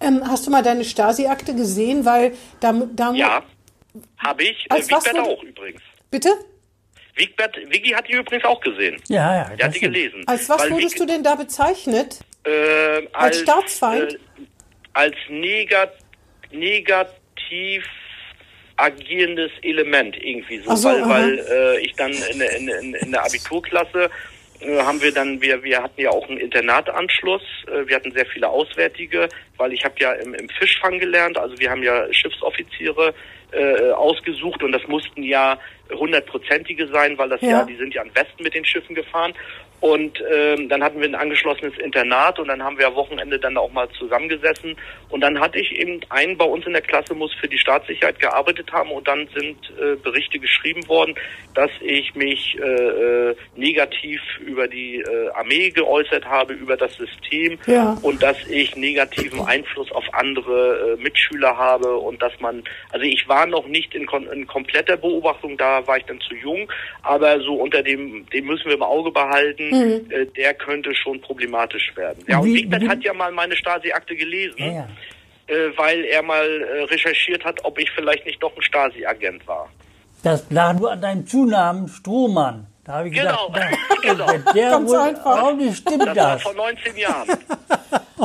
[0.00, 2.04] Ähm, hast du mal deine Stasi-Akte gesehen?
[2.04, 3.42] Weil da, da Ja,
[4.18, 4.66] habe ich.
[4.70, 5.82] Als Äh, was auch übrigens.
[6.10, 6.30] bitte?
[7.14, 9.00] Wigbert, Wiggy hat die übrigens auch gesehen.
[9.08, 9.44] Ja, ja.
[9.50, 9.94] Der das hat die stimmt.
[9.94, 10.22] gelesen.
[10.26, 12.20] Als was Weil wurdest Wig- du denn da bezeichnet?
[12.44, 14.14] äh, als, Staatsfeind?
[14.14, 14.18] Äh,
[14.94, 15.92] als negat
[16.50, 17.84] negativ
[18.76, 23.12] agierendes Element irgendwie so, so, weil, weil äh, ich dann in, der- in, in, in
[23.12, 24.10] der Abiturklasse
[24.60, 28.26] äh, haben wir dann wir wir hatten ja auch einen Internatanschluss, äh, wir hatten sehr
[28.26, 33.14] viele Auswärtige, weil ich habe ja im, im Fischfang gelernt, also wir haben ja Schiffsoffiziere
[33.52, 35.58] äh, ausgesucht und das mussten ja
[35.92, 37.50] hundertprozentige sein, weil das ja.
[37.50, 37.64] Ja.
[37.64, 39.34] die sind ja an Westen mit den Schiffen gefahren
[39.82, 43.56] und ähm, dann hatten wir ein angeschlossenes Internat und dann haben wir am Wochenende dann
[43.56, 44.76] auch mal zusammengesessen
[45.10, 48.20] und dann hatte ich eben einen bei uns in der Klasse muss für die Staatssicherheit
[48.20, 51.16] gearbeitet haben und dann sind äh, Berichte geschrieben worden,
[51.54, 57.58] dass ich mich äh, äh, negativ über die äh, Armee geäußert habe, über das System
[57.66, 57.98] Ja.
[58.02, 63.28] und dass ich negativen Einfluss auf andere äh, Mitschüler habe und dass man, also ich
[63.28, 66.70] war noch nicht in, in kompletter Beobachtung, da war ich dann zu jung,
[67.02, 71.92] aber so unter dem, dem müssen wir im Auge behalten, äh, der könnte schon problematisch
[71.96, 72.24] werden.
[72.26, 74.88] Ja, und Wie- Wigbert wie- hat ja mal meine Stasi-Akte gelesen, Ja, ja.
[75.48, 79.68] Äh, weil er mal äh, recherchiert hat, ob ich vielleicht nicht doch ein Stasi-Agent war.
[80.22, 82.68] Das lag nur an deinem Zunamen Strohmann.
[82.84, 84.26] Da habe ich Genau, gedacht, genau.
[84.28, 85.42] wenn der Ganz wohl einfach.
[85.42, 86.42] auch nicht stimmt Das war das.
[86.42, 87.28] vor 19 Jahren.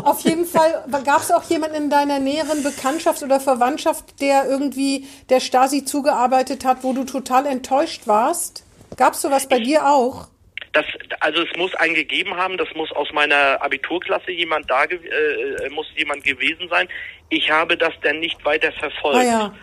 [0.04, 5.08] Auf jeden Fall gab es auch jemanden in deiner näheren Bekanntschaft oder Verwandtschaft, der irgendwie
[5.30, 8.64] der Stasi zugearbeitet hat, wo du total enttäuscht warst?
[8.96, 10.28] Gab es sowas bei dir auch?
[10.74, 10.86] Das,
[11.22, 15.70] also es muss einen gegeben haben, das muss aus meiner Abiturklasse jemand da gew- äh,
[15.70, 16.88] muss jemand gewesen sein.
[17.30, 19.18] Ich habe das dann nicht weiter verfolgt.
[19.18, 19.56] Ah ja.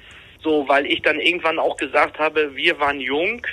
[0.42, 3.46] So, weil ich dann irgendwann auch gesagt habe, wir waren jung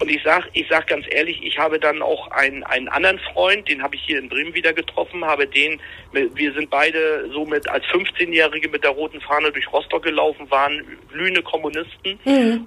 [0.00, 3.68] und ich sag, ich sag ganz ehrlich, ich habe dann auch einen, einen anderen Freund,
[3.68, 5.78] den habe ich hier in Bremen wieder getroffen, habe den,
[6.12, 10.82] wir sind beide so mit als 15-Jährige mit der roten Fahne durch Rostock gelaufen, waren
[11.12, 12.18] glühende Kommunisten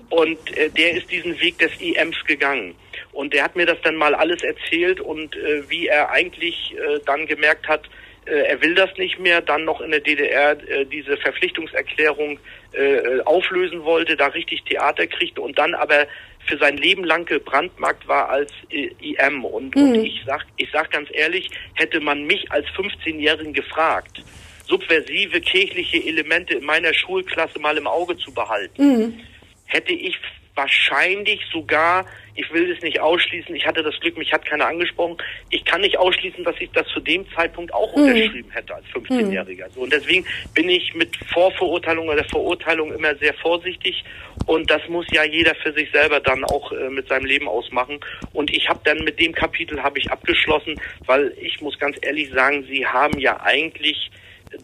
[0.09, 2.75] und äh, der ist diesen Weg des IMs gegangen.
[3.13, 6.99] Und der hat mir das dann mal alles erzählt und äh, wie er eigentlich äh,
[7.05, 7.89] dann gemerkt hat,
[8.25, 12.39] äh, er will das nicht mehr, dann noch in der DDR äh, diese Verpflichtungserklärung
[12.73, 16.07] äh, auflösen wollte, da richtig Theater kriegte und dann aber
[16.45, 19.45] für sein Leben lang gebrandmarkt war als äh, IM.
[19.45, 24.23] Und, und ich sag, ich sag ganz ehrlich, hätte man mich als 15-Jährigen gefragt,
[24.67, 29.21] subversive kirchliche Elemente in meiner Schulklasse mal im Auge zu behalten,
[29.65, 30.17] hätte ich
[30.55, 35.17] wahrscheinlich sogar, ich will es nicht ausschließen, ich hatte das Glück, mich hat keiner angesprochen,
[35.49, 39.69] ich kann nicht ausschließen, dass ich das zu dem Zeitpunkt auch unterschrieben hätte als 15-Jähriger.
[39.71, 44.03] So, und deswegen bin ich mit Vorverurteilung oder Verurteilung immer sehr vorsichtig
[44.45, 47.99] und das muss ja jeder für sich selber dann auch äh, mit seinem Leben ausmachen.
[48.33, 52.29] Und ich habe dann mit dem Kapitel habe ich abgeschlossen, weil ich muss ganz ehrlich
[52.31, 54.11] sagen, Sie haben ja eigentlich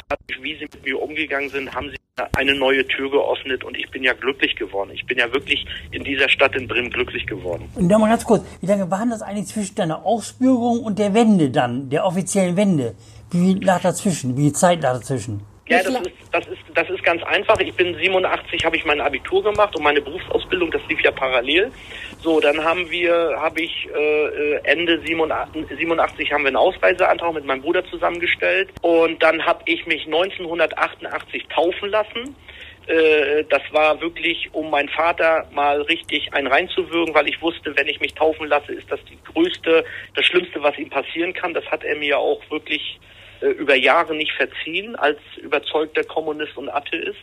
[0.07, 1.97] dadurch, wie sie mit mir umgegangen sind, haben sie
[2.33, 4.91] eine neue Tür geöffnet und ich bin ja glücklich geworden.
[4.93, 7.69] Ich bin ja wirklich in dieser Stadt in Bremen glücklich geworden.
[7.75, 10.99] Und dann mal ganz kurz, wie lange war denn das eigentlich zwischen deiner Ausbürgerung und
[10.99, 12.95] der Wende dann, der offiziellen Wende?
[13.31, 14.35] Wie lag dazwischen?
[14.35, 15.41] Wie viel Zeit lag dazwischen?
[15.69, 17.59] Ja, das ist, das ist, das ist ganz einfach.
[17.59, 21.71] Ich bin 87, habe ich mein Abitur gemacht und meine Berufsausbildung, das lief ja parallel.
[22.21, 27.45] So, dann haben wir, habe ich äh, Ende 87, 87 haben wir einen Ausreiseantrag mit
[27.45, 32.35] meinem Bruder zusammengestellt und dann habe ich mich 1988 taufen lassen.
[32.87, 37.87] Äh, Das war wirklich, um meinen Vater mal richtig ein reinzuwürgen, weil ich wusste, wenn
[37.87, 41.53] ich mich taufen lasse, ist das die größte, das Schlimmste, was ihm passieren kann.
[41.53, 42.99] Das hat er mir auch wirklich
[43.41, 47.17] über Jahre nicht verziehen als überzeugter Kommunist und Atheist.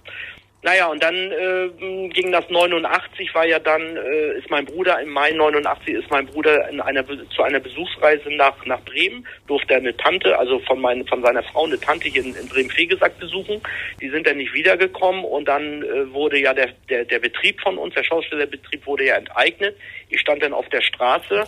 [0.66, 5.10] Naja, und dann äh, ging das 89, war ja dann, äh, ist mein Bruder, im
[5.10, 9.78] Mai 89 ist mein Bruder in einer, zu einer Besuchsreise nach, nach Bremen, durfte er
[9.78, 13.62] eine Tante, also von, mein, von seiner Frau eine Tante hier in, in Bremen-Fegesack besuchen.
[14.00, 17.78] Die sind dann nicht wiedergekommen und dann äh, wurde ja der, der, der Betrieb von
[17.78, 19.76] uns, der Schaustellerbetrieb wurde ja enteignet.
[20.08, 21.44] Ich stand dann auf der Straße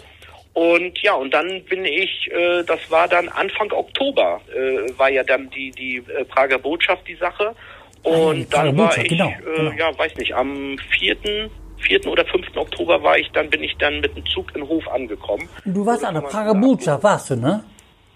[0.54, 5.22] und ja, und dann bin ich, äh, das war dann Anfang Oktober, äh, war ja
[5.22, 7.54] dann die, die äh, Prager Botschaft die Sache.
[8.04, 9.70] Ah ja, die Und Prager dann war Botschaft, ich, genau, äh, genau.
[9.78, 11.16] ja, weiß nicht, am 4.,
[11.80, 12.06] 4.
[12.08, 12.56] oder 5.
[12.56, 15.48] Oktober war ich dann, bin ich dann mit dem Zug in Hof angekommen.
[15.64, 16.54] Du warst an der Prager.
[16.54, 17.62] Botschaft, warst du, ne?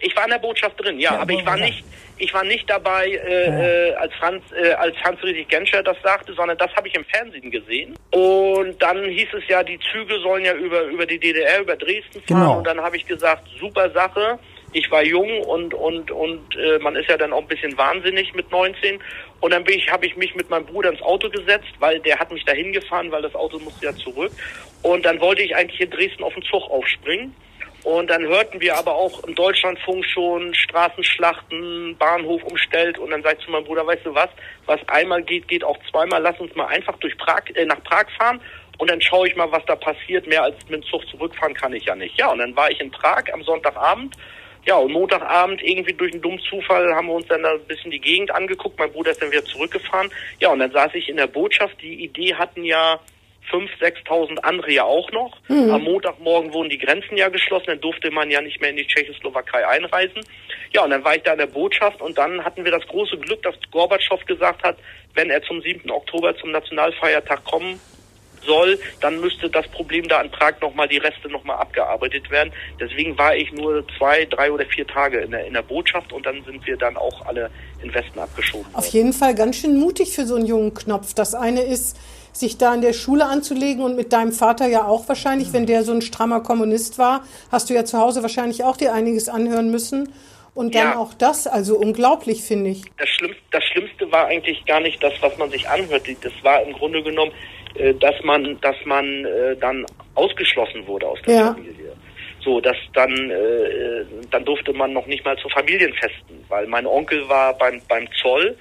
[0.01, 1.63] Ich war in der Botschaft drin, ja, Ja, aber ich war sagen.
[1.63, 1.85] nicht,
[2.23, 6.33] ich war nicht dabei, äh, äh, als Franz, äh, als Hans Friedrich Genscher das sagte,
[6.35, 7.97] sondern das habe ich im Fernsehen gesehen.
[8.13, 12.23] Und dann hieß es ja, die Züge sollen ja über über die DDR, über Dresden
[12.23, 12.27] fahren.
[12.27, 12.59] Genau.
[12.59, 14.39] Und dann habe ich gesagt, super Sache.
[14.73, 18.33] Ich war jung und und und äh, man ist ja dann auch ein bisschen wahnsinnig
[18.35, 19.01] mit 19.
[19.41, 22.21] Und dann bin ich, habe ich mich mit meinem Bruder ins Auto gesetzt, weil der
[22.21, 24.31] hat mich dahin gefahren, weil das Auto musste ja zurück.
[24.83, 27.35] Und dann wollte ich eigentlich in Dresden auf den Zug aufspringen.
[27.85, 32.99] Und dann hörten wir aber auch im Deutschlandfunk schon Straßenschlachten, Bahnhof umstellt.
[32.99, 34.29] Und dann sag ich zu meinem Bruder, weißt du was,
[34.67, 36.23] was einmal geht, geht auch zweimal.
[36.23, 38.41] Lass uns mal einfach durch Prag, äh, nach Prag fahren.
[38.79, 40.29] Und dann schaue ich mal, was da passiert.
[40.29, 42.17] Mehr als mit dem Zug zurückfahren kann ich ja nicht.
[42.19, 44.17] Ja, und dann war ich in Prag am Sonntagabend.
[44.65, 47.91] Ja, und Montagabend irgendwie durch einen dummen Zufall haben wir uns dann da ein bisschen
[47.91, 48.79] die Gegend angeguckt.
[48.79, 50.11] Mein Bruder ist dann wieder zurückgefahren.
[50.39, 51.83] Ja, und dann saß ich in der Botschaft.
[51.83, 53.01] Die Idee hatten ja
[53.51, 53.69] 5.000,
[54.07, 55.37] 6.000 andere ja auch noch.
[55.49, 58.87] Am Montagmorgen wurden die Grenzen ja geschlossen, dann durfte man ja nicht mehr in die
[58.87, 60.23] Tschechoslowakei einreisen.
[60.73, 63.19] Ja, und dann war ich da in der Botschaft und dann hatten wir das große
[63.19, 64.77] Glück, dass Gorbatschow gesagt hat,
[65.15, 65.91] wenn er zum 7.
[65.91, 67.79] Oktober zum Nationalfeiertag kommen
[68.45, 72.53] soll, dann müsste das Problem da in Prag nochmal, die Reste nochmal abgearbeitet werden.
[72.81, 76.27] Deswegen war ich nur zwei, drei oder vier Tage in der, in der Botschaft und
[76.27, 77.51] dann sind wir dann auch alle
[77.83, 78.93] in Westen abgeschoben Auf worden.
[78.93, 81.15] jeden Fall ganz schön mutig für so einen jungen Knopf.
[81.15, 81.97] Das eine ist,
[82.33, 85.85] sich da in der Schule anzulegen und mit deinem Vater ja auch wahrscheinlich, wenn der
[85.85, 89.71] so ein strammer Kommunist war, hast du ja zu Hause wahrscheinlich auch dir einiges anhören
[89.71, 90.13] müssen.
[90.55, 90.97] Und dann Ja.
[90.99, 92.83] auch das, also unglaublich, finde ich.
[92.99, 96.07] das Schlimmste, das Schlimmste war eigentlich gar nicht das, was man sich anhört.
[96.23, 97.33] Das war im Grunde genommen,
[97.75, 101.53] äh, dass man, dass man äh, dann ausgeschlossen wurde aus der Ja.
[101.55, 101.93] Familie.
[102.45, 107.27] So, dass dann, äh, dann durfte man noch nicht mal zu Familienfesten, weil mein Onkel
[107.31, 108.55] war beim, beim Zoll,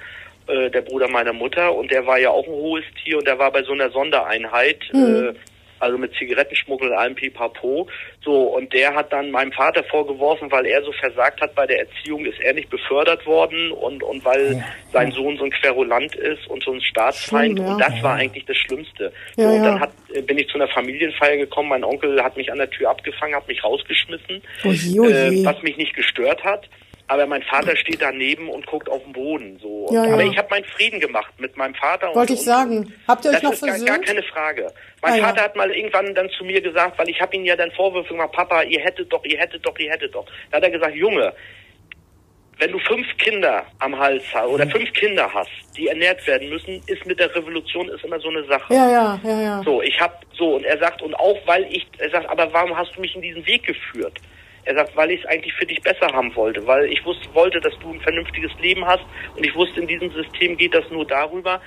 [0.52, 3.40] äh, der Bruder meiner Mutter, und der war ja auch ein hohes Tier und der
[3.40, 5.34] war bei so einer Sondereinheit, äh,
[5.80, 7.88] also mit Zigarettenschmuggel und allem Pipapo.
[8.24, 11.80] So, und der hat dann meinem Vater vorgeworfen, weil er so versagt hat bei der
[11.80, 16.46] Erziehung, ist er nicht befördert worden und, und weil sein Sohn so ein Querulant ist
[16.48, 17.58] und so ein Staatsfeind.
[17.58, 17.74] Schlimm, ja.
[17.74, 19.12] Und das war eigentlich das Schlimmste.
[19.38, 19.72] Ja, so, und ja.
[19.72, 22.70] dann hat, äh, bin ich zu einer Familienfeier gekommen, mein Onkel hat mich an der
[22.70, 25.28] Tür abgefangen, hat mich rausgeschmissen, Oje, oje.
[25.28, 26.70] Äh, was mich nicht gestört hat.
[27.12, 29.60] Aber mein Vater steht daneben und guckt auf den Boden.
[29.62, 29.90] So.
[29.92, 30.14] Ja, ja.
[30.14, 32.08] Aber ich habe meinen Frieden gemacht mit meinem Vater.
[32.10, 32.94] und- Wollte ich und- sagen.
[33.06, 33.90] Habt ihr euch das noch ist gar, versöhnt?
[33.90, 34.74] gar keine Frage.
[35.02, 35.24] Mein Ah, ja.
[35.26, 38.14] Vater hat mal irgendwann dann zu mir gesagt, weil ich habe ihn ja dann Vorwürfe
[38.14, 40.26] gemacht, Papa, ihr hättet doch, ihr hättet doch, ihr hättet doch.
[40.52, 41.34] Da hat er gesagt, Junge,
[42.60, 46.82] wenn du fünf Kinder am Hals hast oder fünf Kinder hast, die ernährt werden müssen,
[46.86, 48.74] ist mit der Revolution ist immer so eine Sache.
[48.74, 49.62] Ja, ja, ja, ja.
[49.66, 52.78] So, ich hab so und er sagt und auch weil ich er sagt, aber warum
[52.78, 54.14] hast du mich in diesen Weg geführt?
[54.66, 57.60] Er sagt, weil ich es eigentlich für dich besser haben wollte, weil ich wusste, wollte,
[57.60, 59.04] dass du ein vernünftiges Leben hast
[59.36, 61.62] und ich wusste, in diesem System geht das nur darüber.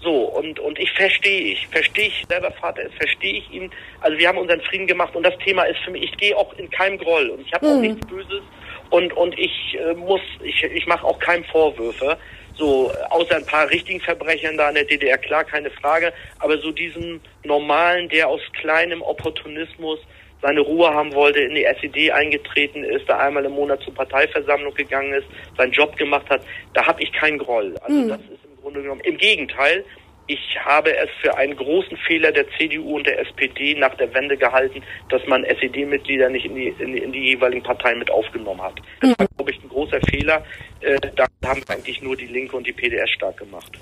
[0.00, 3.70] So, und, und ich verstehe ich, verstehe ich selber Vater ist, verstehe ich ihn.
[4.00, 6.52] Also wir haben unseren Frieden gemacht und das Thema ist für mich, ich gehe auch
[6.58, 8.42] in keinem Groll und ich habe auch nichts Böses
[8.90, 12.18] und, und ich äh, muss, ich, ich mache auch keinem Vorwürfe.
[12.54, 16.12] So, außer ein paar richtigen Verbrechern da in der DDR, klar, keine Frage.
[16.38, 19.98] Aber so diesen normalen, der aus kleinem Opportunismus
[20.42, 24.74] seine Ruhe haben wollte, in die SED eingetreten ist, da einmal im Monat zur Parteiversammlung
[24.74, 26.42] gegangen ist, seinen Job gemacht hat,
[26.74, 27.74] da habe ich keinen Groll.
[27.82, 29.84] Also das ist im Grunde genommen, im Gegenteil,
[30.28, 34.36] ich habe es für einen großen Fehler der CDU und der SPD nach der Wende
[34.36, 38.60] gehalten, dass man SED-Mitglieder nicht in die, in, die, in die jeweiligen Parteien mit aufgenommen
[38.60, 38.80] hat.
[39.00, 40.44] Das war, glaube ich, ein großer Fehler.
[40.80, 43.78] Äh, da haben eigentlich nur die Linke und die PDS stark gemacht.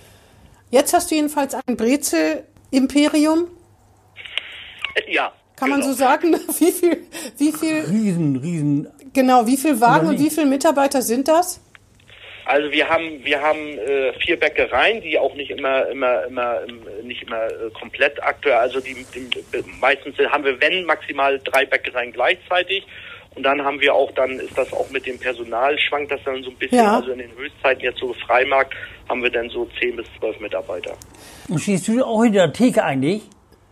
[0.70, 3.48] Jetzt hast du jedenfalls ein Brezel-Imperium.
[5.08, 5.32] Ja.
[5.56, 5.92] Kann man genau.
[5.92, 6.34] so sagen?
[6.58, 6.98] Wie viel,
[7.38, 8.88] wie viel, Riesen, riesen.
[9.12, 11.60] genau, wie viel Wagen und wie viele Mitarbeiter sind das?
[12.46, 16.60] Also wir haben wir haben äh, vier Bäckereien, die auch nicht immer immer immer
[17.02, 18.56] nicht immer äh, komplett aktuell.
[18.56, 19.28] Also die, die
[19.80, 22.84] meistens haben wir wenn maximal drei Bäckereien gleichzeitig.
[23.34, 26.42] Und dann haben wir auch, dann ist das auch mit dem Personal, schwankt das dann
[26.44, 26.78] so ein bisschen.
[26.78, 26.98] Ja.
[26.98, 28.74] Also in den Höchstzeiten jetzt so Freimarkt
[29.08, 30.96] haben wir dann so zehn bis zwölf Mitarbeiter.
[31.48, 33.22] Und stehst du auch in der Theke eigentlich?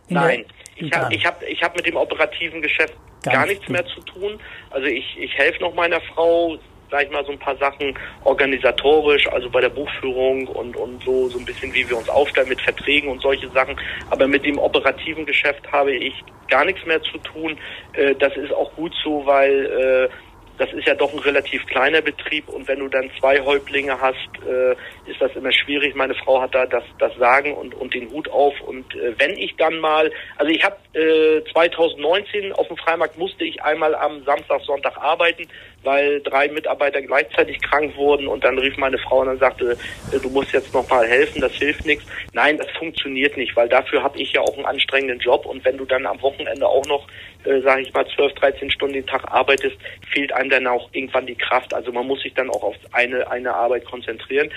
[0.09, 3.45] In Nein, der- ich habe ich hab, ich hab mit dem operativen Geschäft Gar gar,
[3.45, 4.39] nichts mehr zu tun.
[4.69, 6.57] Also ich, ich helfe noch meiner Frau,
[6.91, 11.29] sag ich mal, so ein paar Sachen organisatorisch, also bei der Buchführung und, und so,
[11.29, 13.79] so ein bisschen wie wir uns aufstellen mit Verträgen und solche Sachen.
[14.09, 16.13] Aber mit dem operativen Geschäft habe ich
[16.49, 17.57] gar nichts mehr zu tun.
[17.93, 20.13] Äh, das ist auch gut so, weil äh,
[20.57, 24.17] das ist ja doch ein relativ kleiner Betrieb und wenn du dann zwei Häuptlinge hast,
[24.47, 24.73] äh,
[25.09, 25.95] ist das immer schwierig.
[25.95, 29.31] Meine Frau hat da das, das Sagen und, und den Hut auf und äh, wenn
[29.31, 34.23] ich dann mal, also ich habe äh, 2019 auf dem Freimarkt musste ich einmal am
[34.23, 35.47] Samstag, Sonntag arbeiten,
[35.83, 39.77] weil drei Mitarbeiter gleichzeitig krank wurden und dann rief meine Frau und dann sagte,
[40.11, 42.05] äh, du musst jetzt noch mal helfen, das hilft nichts.
[42.33, 45.77] Nein, das funktioniert nicht, weil dafür habe ich ja auch einen anstrengenden Job und wenn
[45.77, 47.07] du dann am Wochenende auch noch,
[47.45, 49.77] äh, sage ich mal, 12, 13 Stunden den Tag arbeitest,
[50.11, 51.73] fehlt einem dann auch irgendwann die Kraft.
[51.73, 54.49] Also man muss sich dann auch auf eine, eine Arbeit konzentrieren.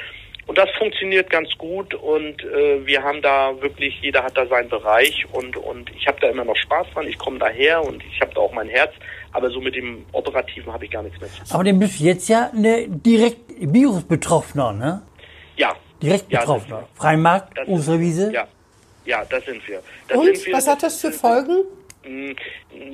[0.49, 4.69] Und das funktioniert ganz gut und äh, wir haben da wirklich, jeder hat da seinen
[4.69, 8.21] Bereich und, und ich habe da immer noch Spaß dran, ich komme daher und ich
[8.21, 8.93] habe da auch mein Herz,
[9.33, 11.47] aber so mit dem Operativen habe ich gar nichts mehr zu tun.
[11.51, 15.03] Aber dann bist du jetzt ja eine direkt Virusbetroffener, ne?
[15.57, 15.75] Ja.
[16.01, 16.85] Direkt Ja, Betroffener.
[16.93, 18.31] das- Freimarkt, Osterwiese.
[18.33, 18.47] Ja,
[19.05, 19.83] ja, das sind wir.
[20.09, 20.55] Das Und sind wir.
[20.55, 21.65] was hat das für Folgen?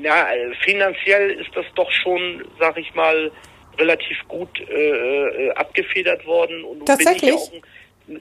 [0.02, 3.30] Ja, äh, finanziell ist das doch schon, sag ich mal,
[3.78, 6.64] relativ gut äh, äh, abgefedert worden.
[6.64, 7.20] Und nun Tatsächlich?
[7.20, 7.62] Bin ich ja, auch, ein-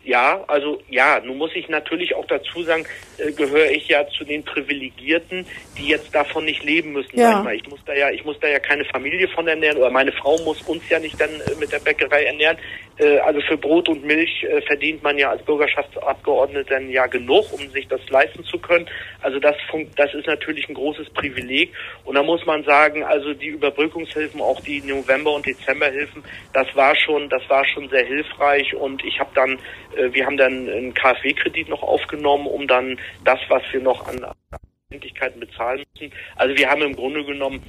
[0.04, 2.86] ja, also ja, nun muss ich natürlich auch dazu sagen,
[3.17, 5.46] äh, gehöre ich ja zu den Privilegierten,
[5.78, 7.17] die jetzt davon nicht leben müssen.
[7.20, 7.50] Ja.
[7.52, 10.38] Ich, muss da ja, ich muss da ja keine Familie von ernähren oder meine Frau
[10.44, 12.58] muss uns ja nicht dann äh, mit der Bäckerei ernähren.
[12.98, 17.70] Äh, also für Brot und Milch äh, verdient man ja als Bürgerschaftsabgeordneter ja genug, um
[17.70, 18.88] sich das leisten zu können.
[19.22, 21.74] Also das, fun- das ist natürlich ein großes Privileg.
[22.06, 26.96] Und da muss man sagen, also die Überbrückungshilfen, auch die November- und Dezemberhilfen, das war
[26.96, 28.74] schon, das war schon sehr hilfreich.
[28.76, 29.60] Und ich habe dann,
[29.96, 34.26] wir haben dann einen KfW-Kredit noch aufgenommen, um dann das, was wir noch an
[34.90, 36.14] Endlichkeiten bezahlen müssen.
[36.36, 37.62] Also wir haben im Grunde genommen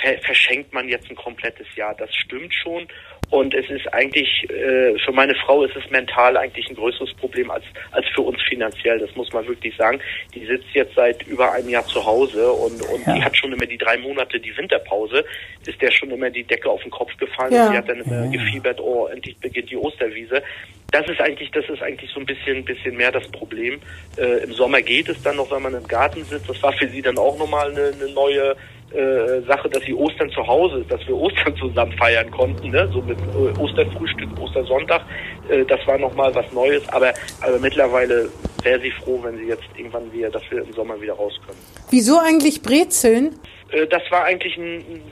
[0.00, 1.94] ver verschenkt man jetzt ein komplettes Jahr.
[1.94, 2.88] Das stimmt schon.
[3.30, 7.48] Und es ist eigentlich, äh, für meine Frau ist es mental eigentlich ein größeres Problem
[7.50, 8.98] als, als für uns finanziell.
[8.98, 10.00] Das muss man wirklich sagen.
[10.34, 13.14] Die sitzt jetzt seit über einem Jahr zu Hause und, und Ja.
[13.14, 15.24] die hat schon immer die drei Monate die Winterpause,
[15.64, 17.66] ist der schon immer die Decke auf den Kopf gefallen Ja.
[17.66, 20.42] und sie hat dann immer gefiebert, oh, endlich beginnt die Osterwiese.
[20.90, 23.78] Das ist eigentlich, das ist eigentlich so ein bisschen, bisschen mehr das Problem.
[24.16, 26.48] Äh, Im Sommer geht es dann noch, wenn man im Garten sitzt.
[26.48, 28.56] Das war für sie dann auch nochmal eine, eine neue
[28.92, 32.88] äh, Sache, dass sie Ostern zu Hause ist, dass wir Ostern zusammen feiern konnten, ne?
[32.92, 35.02] so mit äh, Osterfrühstück, Ostersonntag.
[35.48, 38.28] Äh, das war nochmal was Neues, aber, aber mittlerweile
[38.62, 41.58] wäre sie froh, wenn sie jetzt irgendwann wieder, dass wir im Sommer wieder raus können.
[41.90, 43.38] Wieso eigentlich Brezeln?
[43.70, 45.02] Äh, das war eigentlich ein,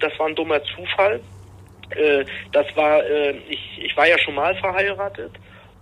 [0.00, 1.20] das war ein dummer Zufall.
[1.90, 5.32] Äh, das war, äh, ich, ich war ja schon mal verheiratet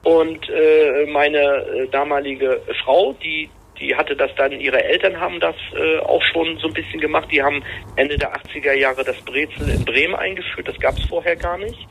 [0.04, 3.48] und äh, meine äh, damalige Frau, die
[3.82, 7.28] die hatte das dann, ihre Eltern haben das äh, auch schon so ein bisschen gemacht.
[7.30, 7.62] Die haben
[7.96, 11.86] Ende der 80er Jahre das Brezel in Bremen eingeführt, das gab es vorher gar nicht.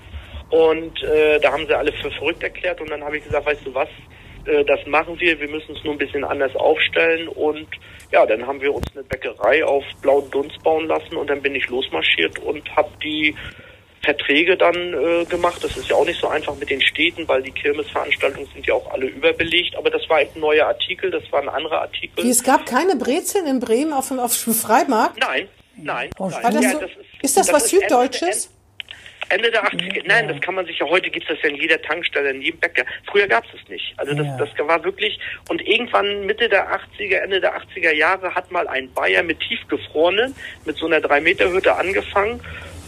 [0.49, 2.81] Und äh, da haben sie alle für verrückt erklärt.
[2.81, 3.89] Und dann habe ich gesagt, weißt du was,
[4.45, 7.27] äh, das machen wir, wir müssen es nur ein bisschen anders aufstellen.
[7.29, 7.67] Und
[8.11, 11.15] ja, dann haben wir uns eine Bäckerei auf blauen Dunst bauen lassen.
[11.15, 13.33] Und dann bin ich losmarschiert und habe die
[14.03, 15.63] Verträge dann äh, gemacht.
[15.63, 18.73] Das ist ja auch nicht so einfach mit den Städten, weil die Kirmesveranstaltungen sind ja
[18.73, 19.75] auch alle überbelegt.
[19.75, 22.23] Aber das war ein neuer Artikel, das war ein anderer Artikel.
[22.23, 25.19] Wie, es gab keine Brezeln in Bremen auf dem, auf dem Freimarkt?
[25.19, 26.09] nein, nein.
[26.17, 26.41] Oh, nein.
[26.53, 26.89] Das Ja, so, das
[27.21, 28.51] ist, das was ist Ende- Süddeutsches?
[29.29, 31.81] Ende der 80er, nein, das kann man sich ja, heute gibt's das ja in jeder
[31.81, 32.83] Tankstelle, in jedem Bäcker.
[33.09, 33.93] Früher gab's es nicht.
[33.95, 34.37] Also das, Ja.
[34.37, 38.91] das war wirklich, und irgendwann Mitte der 80er, Ende der 80er Jahre hat mal ein
[38.93, 40.35] Bayer mit tiefgefrorenen,
[40.65, 42.41] mit so einer 3-Meter-Hütte angefangen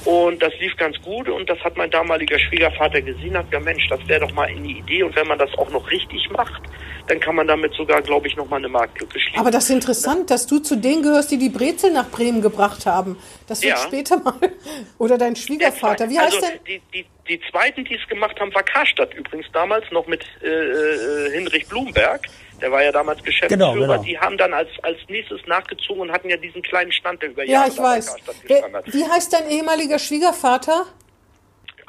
[0.05, 3.87] und das lief ganz gut und das hat mein damaliger Schwiegervater gesehen, hat gesagt, Mensch,
[3.89, 6.61] das wäre doch mal eine Idee und wenn man das auch noch richtig macht,
[7.07, 9.39] dann kann man damit sogar, glaube ich, noch mal eine Marktlücke schließen.
[9.39, 12.85] Aber das ist interessant, dass du zu denen gehörst, die die Brezel nach Bremen gebracht
[12.85, 13.17] haben.
[13.47, 13.83] Das wird Ja.
[13.83, 14.33] später mal.
[14.97, 16.09] Oder dein Schwiegervater.
[16.09, 16.59] Wie heißt also denn?
[16.65, 20.47] Die, die, die zweiten, die es gemacht haben, war Karstadt übrigens damals noch mit äh,
[20.47, 22.21] äh, Hinrich Blumberg.
[22.63, 23.73] Der war ja damals Geschäftsführer.
[23.73, 24.02] Genau, genau.
[24.04, 27.43] Die haben dann als, als nächstes nachgezogen und hatten ja diesen kleinen Stand, der über
[27.43, 28.15] Ja, Jahre ich da bei weiß.
[28.47, 28.93] Wer, hat.
[28.93, 30.86] wie heißt dein ehemaliger Schwiegervater?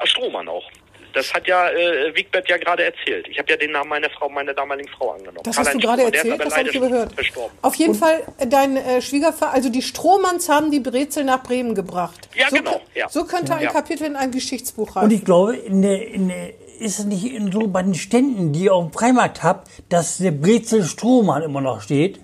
[0.03, 0.69] Strohmann auch.
[1.13, 3.25] Das hat ja äh, Wigbert ja gerade erzählt.
[3.29, 5.39] Ich habe ja den Namen meiner Frau, meiner damaligen Frau angenommen.
[5.43, 7.13] Das hast du gerade erzählt, aber das habe leider ich.
[7.15, 7.57] Verstorben.
[7.61, 11.73] Auf jeden Fall, äh, dein äh, Schwiegervater, also die Strohmanns haben die Brezel nach Bremen
[11.73, 12.27] gebracht.
[12.35, 13.07] Ja, so, genau, ja.
[13.07, 13.71] So könnte ein Ja.
[13.71, 15.11] Kapitel in ein Geschichtsbuch Und heißen.
[15.11, 18.65] ich glaube, in der, in der, ist es nicht in so bei den Ständen, die
[18.65, 22.19] ihr auf dem Freimarkt habt, dass der Brezel Strohmann immer noch steht?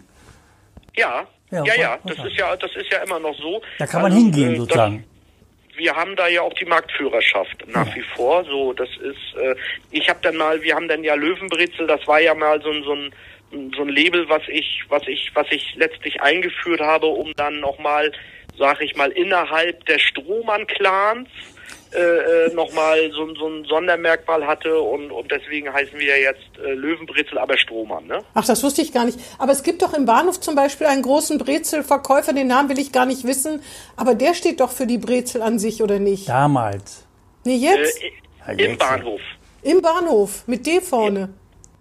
[0.96, 3.62] Ja, Ja, ja, ja, das ist ja, das ist ja immer noch so.
[3.80, 5.04] Da kann man Also, hingehen äh, sozusagen.
[5.70, 8.44] Das, wir haben da ja auch die Marktführerschaft nach wie vor.
[8.46, 9.38] So, das ist.
[9.42, 9.56] Äh,
[9.92, 11.88] ich habe dann mal, wir haben dann ja Löwenbrezel.
[11.88, 13.14] Das war ja mal so ein so ein
[13.76, 18.14] so ein Label, was ich, was ich, was ich letztlich eingeführt habe, um dann nochmal,
[18.58, 21.28] sag ich mal, innerhalb der Strohmann-Clans
[21.94, 26.32] äh, äh, nochmal so, ein- so ein Sondermerkmal hatte und, und deswegen heißen wir ja
[26.32, 28.24] jetzt äh, Löwenbrezel, aber Strohmann, ne?
[28.34, 29.20] Ach, das wusste ich gar nicht.
[29.38, 32.92] Aber es gibt doch im Bahnhof zum Beispiel einen großen Brezelverkäufer, den Namen will ich
[32.92, 33.62] gar nicht wissen,
[33.98, 36.30] aber der steht doch für die Brezel an sich, oder nicht?
[36.30, 37.06] Damals.
[37.44, 38.02] Nee, jetzt?
[38.48, 38.78] Äh, Im.
[38.78, 39.22] Bahnhof.
[39.64, 41.30] Im Bahnhof, mit D vorne.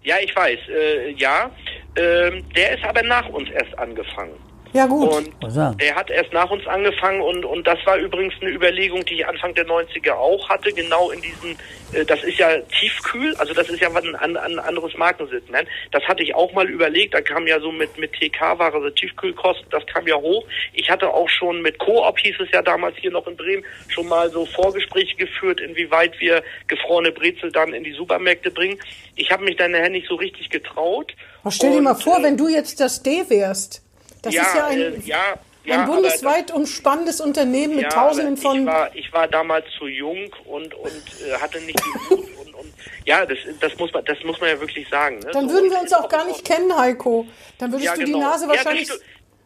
[0.03, 1.49] Ja, ich weiß, äh, ja.
[1.95, 4.33] Ähm, der ist aber nach uns erst angefangen.
[4.73, 5.09] Ja, gut.
[5.09, 9.15] Und der hat erst nach uns angefangen und, und das war übrigens eine Überlegung, die
[9.15, 11.57] ich Anfang der 90er auch hatte, genau in diesen,
[11.91, 15.67] äh, das ist ja tiefkühl, also das ist ja ein, ein, ein anderes Markensegment.
[15.91, 19.67] Das hatte ich auch mal überlegt, da kam ja so mit, mit TK-Ware, also Tiefkühlkosten,
[19.71, 20.45] das kam ja hoch.
[20.73, 24.07] Ich hatte auch schon mit Coop, hieß es ja damals hier noch in Bremen, schon
[24.07, 28.79] mal so Vorgespräche geführt, inwieweit wir gefrorene Brezel dann in die Supermärkte bringen.
[29.15, 31.13] Ich habe mich dann nachher nicht so richtig getraut.
[31.41, 33.83] Aber stell dir mal Und, vor, äh, wenn du jetzt das D wärst.
[34.21, 38.59] Das ist ja ein, äh, ja, ja, ein bundesweit umspannendes Unternehmen mit ja, Tausenden von.
[38.61, 42.53] Ich war, ich war damals zu jung und und äh, hatte nicht die Mut und,
[42.55, 42.73] und
[43.05, 45.19] ja, das, das muss man, das muss man ja wirklich sagen.
[45.19, 45.31] Ne?
[45.33, 47.25] Dann So, würden wir uns auch gar nicht kennen, Heiko.
[47.57, 48.17] Dann würdest Ja, du genau.
[48.17, 48.91] die Nase Ja, das wahrscheinlich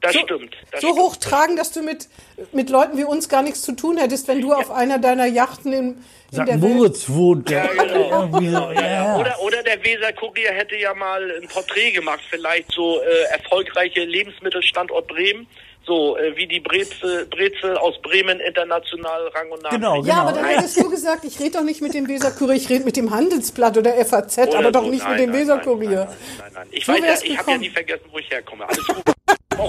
[0.05, 0.99] das so, stimmt, das so stimmt.
[1.01, 2.07] hoch tragen, dass du mit,
[2.51, 5.73] mit Leuten wie uns gar nichts zu tun hättest, wenn du auf einer deiner Yachten
[5.73, 5.97] in, in
[6.31, 6.37] St.
[6.47, 6.73] der Welt.
[6.75, 7.49] Moritz wohnt.
[7.49, 8.29] Ja, genau.
[8.31, 9.17] So, ja, ja.
[9.17, 15.07] Oder, oder der Weser-Kurier hätte ja mal ein Porträt gemacht, vielleicht so äh, erfolgreiche Lebensmittelstandort
[15.07, 15.47] Bremen.
[15.87, 19.75] So, äh, wie die Brezel, Brezel aus Bremen international Rang und Namen.
[19.79, 20.55] Genau, Ja, aber dann Nein.
[20.57, 23.77] hättest du gesagt, ich rede doch nicht mit dem Weserkurier, ich rede mit dem Handelsblatt
[23.77, 24.89] oder FAZ, Oder aber doch so.
[24.89, 25.89] nicht Nein, mit dem nein, Weserkurier.
[26.05, 26.67] Nein, nein, nein, nein.
[26.71, 28.67] Ich So weiß ja, ich habe ja nie vergessen, wo ich herkomme.
[28.67, 29.03] Alles gut.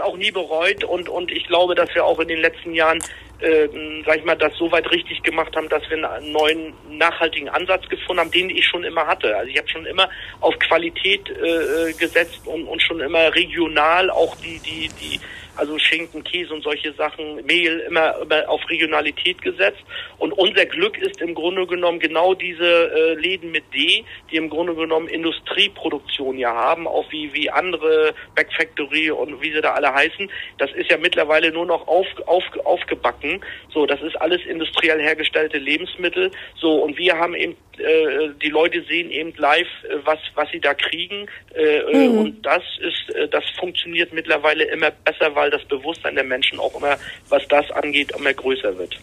[0.00, 0.84] auch, nie bereut.
[0.84, 3.02] Und, und ich glaube, dass wir auch in den letzten Jahren,
[3.40, 3.68] äh,
[4.04, 7.88] sag ich mal, das so weit richtig gemacht haben, dass wir einen neuen nachhaltigen Ansatz
[7.88, 9.36] gefunden haben, den ich schon immer hatte.
[9.36, 10.08] Also ich habe schon immer
[10.40, 15.20] auf Qualität äh, gesetzt und, und schon immer regional auch die, die, die
[15.58, 19.82] also Schinken, Käse und solche Sachen, Mehl, immer, immer auf Regionalität gesetzt.
[20.18, 24.50] Und unser Glück ist im Grunde genommen genau diese äh, Läden mit D, die im
[24.50, 29.72] Grunde genommen Industrieproduktion ja haben, auch wie, wie andere Back Factory und wie sie da
[29.72, 30.30] alle heißen.
[30.58, 33.27] Das ist ja mittlerweile nur noch auf, auf, aufgebacken.
[33.74, 36.30] So, das ist alles industriell hergestellte Lebensmittel.
[36.60, 40.60] So, und wir haben eben äh, die Leute sehen eben live, äh, was was sie
[40.60, 45.64] da kriegen äh, äh, und das ist äh, das funktioniert mittlerweile immer besser, weil das
[45.66, 46.96] Bewusstsein der Menschen auch immer,
[47.28, 48.96] was das angeht, immer größer wird.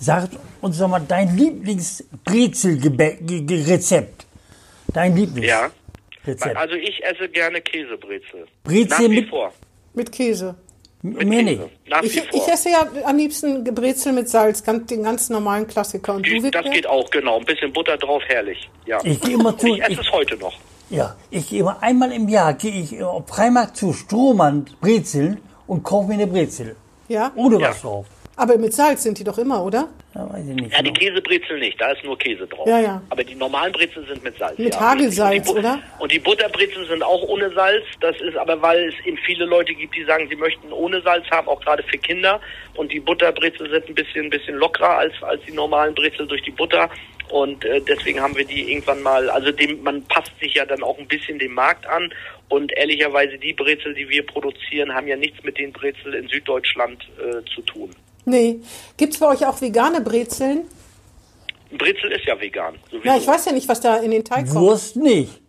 [0.00, 0.28] Sag
[0.60, 4.26] uns doch mal dein Lieblingsbrezelrezept.
[4.94, 6.44] Dein Lieblingsrezept.
[6.46, 6.52] Ja.
[6.54, 8.46] Also ich esse gerne Käsebrezel.
[8.64, 9.52] Brezel Nach wie mit- vor.
[9.94, 10.54] Mit Käse.
[11.02, 11.70] Käse.
[11.88, 16.14] Nach Ich, ich esse ja am liebsten Brezel mit Salz, ganz, den ganz normalen Klassiker.
[16.14, 17.38] Und du, das geht auch, genau.
[17.38, 18.68] Ein bisschen Butter drauf, herrlich.
[18.86, 18.98] Ja.
[19.04, 19.68] Ich gehe immer zu.
[19.68, 20.54] ich esse Ich, es heute noch.
[20.90, 25.82] ja, ich gehe immer einmal im Jahr gehe ich auf Freimarkt zu Strohmann Brezeln und
[25.84, 26.74] kaufe mir eine Brezel.
[27.08, 27.30] Ja?
[27.36, 27.68] Ohne Ja.
[27.70, 28.06] was drauf.
[28.36, 29.88] Aber mit Salz sind die doch immer, oder?
[30.18, 30.72] Ja, weiß ich nicht.
[30.72, 30.98] Ja, die genau.
[30.98, 32.66] Käsebrezel nicht, da ist nur Käse drauf.
[32.66, 33.02] Ja, ja.
[33.08, 34.58] Aber die normalen Brezel sind mit Salz.
[34.58, 34.80] Mit ja.
[34.80, 35.78] Hagelsalz, Und die oder?
[36.00, 37.84] Und die Butterbrezel sind auch ohne Salz.
[38.00, 41.24] Das ist aber, weil es eben viele Leute gibt, die sagen, sie möchten ohne Salz
[41.30, 42.40] haben, auch gerade für Kinder.
[42.74, 46.42] Und die Butterbrezel sind ein bisschen, ein bisschen lockerer als, als die normalen Brezel durch
[46.42, 46.90] die Butter.
[47.28, 50.82] Und äh, deswegen haben wir die irgendwann mal, also dem, man passt sich ja dann
[50.82, 52.12] auch ein bisschen dem Markt an.
[52.48, 57.08] Und ehrlicherweise, die Brezel, die wir produzieren, haben ja nichts mit den Brezel in Süddeutschland
[57.18, 57.94] äh, zu tun.
[58.28, 58.60] Nee.
[58.96, 60.64] Gibt's bei euch auch vegane Brezeln?
[61.70, 62.76] Brezel ist ja vegan.
[62.90, 63.06] Sowieso.
[63.06, 64.60] Ja, ich weiß ja nicht, was da in den Teig kommt.
[64.60, 65.40] Wurst nicht.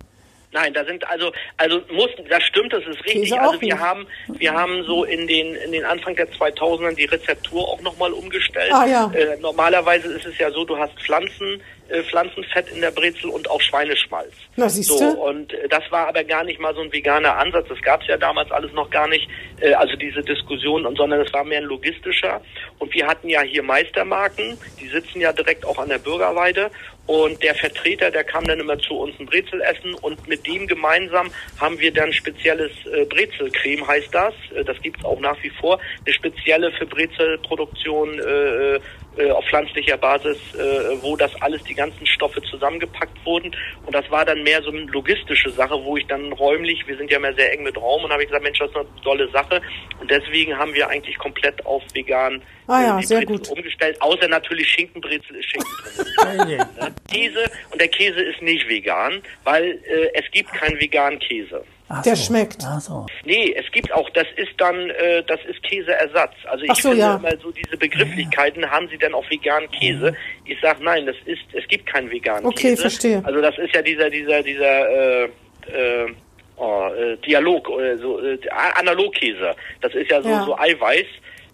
[0.52, 3.22] Nein, da sind also also muss das stimmt, das ist richtig.
[3.30, 3.80] Käse Also wir nicht.
[3.80, 7.98] haben wir haben so in den in den Anfang der 2000ern die Rezeptur auch noch
[8.00, 8.72] mal umgestellt.
[8.74, 9.12] Ah, ja.
[9.14, 11.62] äh, normalerweise ist es ja so, du hast Pflanzen
[12.04, 14.34] Pflanzenfett in der Brezel und auch Schweineschmalz.
[14.56, 14.98] Na, siehste.
[14.98, 17.68] So und äh, das war aber gar nicht mal so ein veganer Ansatz.
[17.70, 19.28] Das gab es ja damals alles noch gar nicht.
[19.60, 22.42] Äh, also diese Diskussion und sondern es war mehr ein logistischer.
[22.78, 26.72] Und wir hatten ja hier Meistermarken, die sitzen ja direkt auch an der Bürgerweide.
[27.10, 30.68] Und der Vertreter, der kam dann immer zu uns ein Brezel essen und mit dem
[30.68, 34.36] gemeinsam haben wir dann spezielles äh, Brezelcreme, heißt das.
[34.54, 35.80] Äh, das gibt's auch nach wie vor.
[36.06, 38.80] Eine spezielle für Brezelproduktion äh,
[39.20, 43.56] äh, auf pflanzlicher Basis, äh, wo das alles, die ganzen Stoffe zusammengepackt wurden.
[43.86, 47.12] Und das war dann mehr so eine logistische Sache, wo ich dann räumlich, wir sind
[47.12, 49.30] ja mehr sehr eng mit Raum, und habe ich gesagt, Mensch, das ist eine tolle
[49.30, 49.62] Sache.
[50.00, 53.50] Und deswegen haben wir eigentlich komplett auf vegan Ah ja, äh, sehr Brezel gut.
[53.50, 54.02] umgestellt.
[54.02, 56.06] Außer natürlich Schinkenbrezel ist Schinken drin.
[56.18, 56.82] Weiß ich nicht.
[56.82, 56.96] Ne?
[57.12, 61.64] Käse und der Käse ist nicht vegan, weil äh, es gibt keinen veganen Käse.
[61.92, 62.24] Ach Der so.
[62.26, 62.64] schmeckt.
[62.64, 63.06] Ach so.
[63.26, 66.34] Nee, es gibt auch, das ist dann, äh, das ist Käseersatz.
[66.46, 67.16] Also ich Ach so, finde ja.
[67.16, 70.16] immer so diese Begrifflichkeiten, haben Sie denn auch veganen Käse?
[70.46, 72.82] Ich sag nein, das ist, es gibt keinen veganen Okay, Käse.
[72.84, 73.22] verstehe.
[73.26, 76.14] Also das ist ja dieser, dieser, dieser, äh, äh,
[76.58, 78.38] oh, äh, Dialog, äh, so, äh,
[78.78, 79.56] Analogkäse.
[79.82, 80.44] Das ist ja so, Ja.
[80.46, 81.06] so Eiweiß.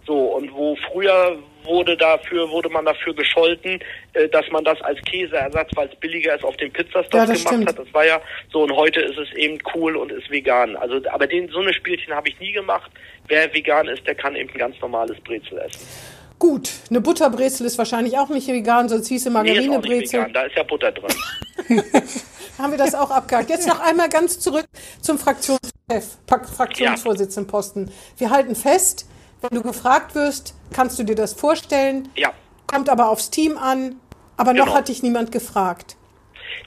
[0.06, 3.80] So, und wo früher wurde dafür, wurde man dafür gescholten,
[4.12, 7.38] äh, dass man das als Käseersatz, weil es billiger ist, auf den Pizzastoff Ja, gemacht
[7.40, 7.68] stimmt.
[7.68, 7.78] hat.
[7.78, 8.20] Das war ja
[8.52, 10.76] so und heute ist es eben cool und ist vegan.
[10.76, 12.90] Also, aber den, so eine Spielchen habe ich nie gemacht.
[13.26, 15.80] Wer vegan ist, der kann eben ein ganz normales Brezel essen.
[16.38, 20.20] Gut, eine Butterbrezel ist wahrscheinlich auch nicht vegan, sonst hieße Nee, Margarinebrezel.
[20.20, 21.10] vegan, da ist ja Butter drin.
[22.58, 23.50] haben wir das auch abgehakt.
[23.50, 24.66] Jetzt noch einmal ganz zurück
[25.00, 27.90] zum Fraktionschef, Fraktionsvorsitzendenposten.
[28.18, 29.08] Wir halten fest,
[29.42, 32.32] wenn du gefragt wirst, kannst du dir das vorstellen, Ja.
[32.66, 33.96] kommt aber aufs Team an,
[34.36, 34.76] aber noch Genau.
[34.76, 35.96] hat dich niemand gefragt.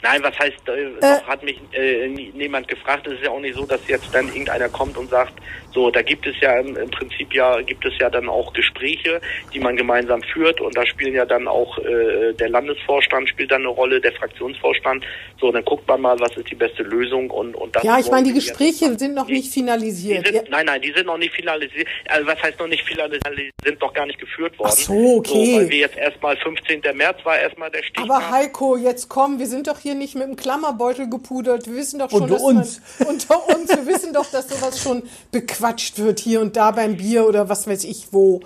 [0.02, 3.06] Nein, was heißt, äh, noch hat mich äh, nie- niemand gefragt.
[3.08, 5.34] Es ist ja auch nicht so, dass jetzt dann irgendeiner kommt und sagt,
[5.74, 9.22] so, da gibt es ja im, im Prinzip ja, gibt es ja dann auch Gespräche,
[9.54, 13.62] die man gemeinsam führt und da spielen ja dann auch äh, der Landesvorstand spielt dann
[13.62, 15.04] eine Rolle, der Fraktionsvorstand.
[15.40, 18.10] So, dann guckt man mal, was ist die beste Lösung und und das Ja, ich
[18.12, 20.26] meine, die Gespräche sind noch Die- nicht Die finalisiert.
[20.26, 20.42] sind, Ja.
[20.50, 21.88] Nein, nein, die sind noch nicht finalisiert.
[22.10, 23.24] Also was heißt noch nicht finalisiert?
[23.38, 24.72] Die sind noch gar nicht geführt worden.
[24.74, 25.46] Ach so, okay.
[25.54, 26.82] So, weil wir jetzt erstmal 15.
[26.96, 28.04] März war erstmal der Stichtag.
[28.06, 31.68] Aber Heiko, jetzt komm, wir sind doch hier nicht mit dem Klammerbeutel gepudert.
[31.68, 32.82] Wir wissen doch schon, Unter dass uns.
[33.00, 33.70] Man, unter uns.
[33.70, 35.04] Wir wissen doch, dass sowas schon
[35.60, 38.42] bequatscht wird hier und da beim Bier oder was weiß ich wo.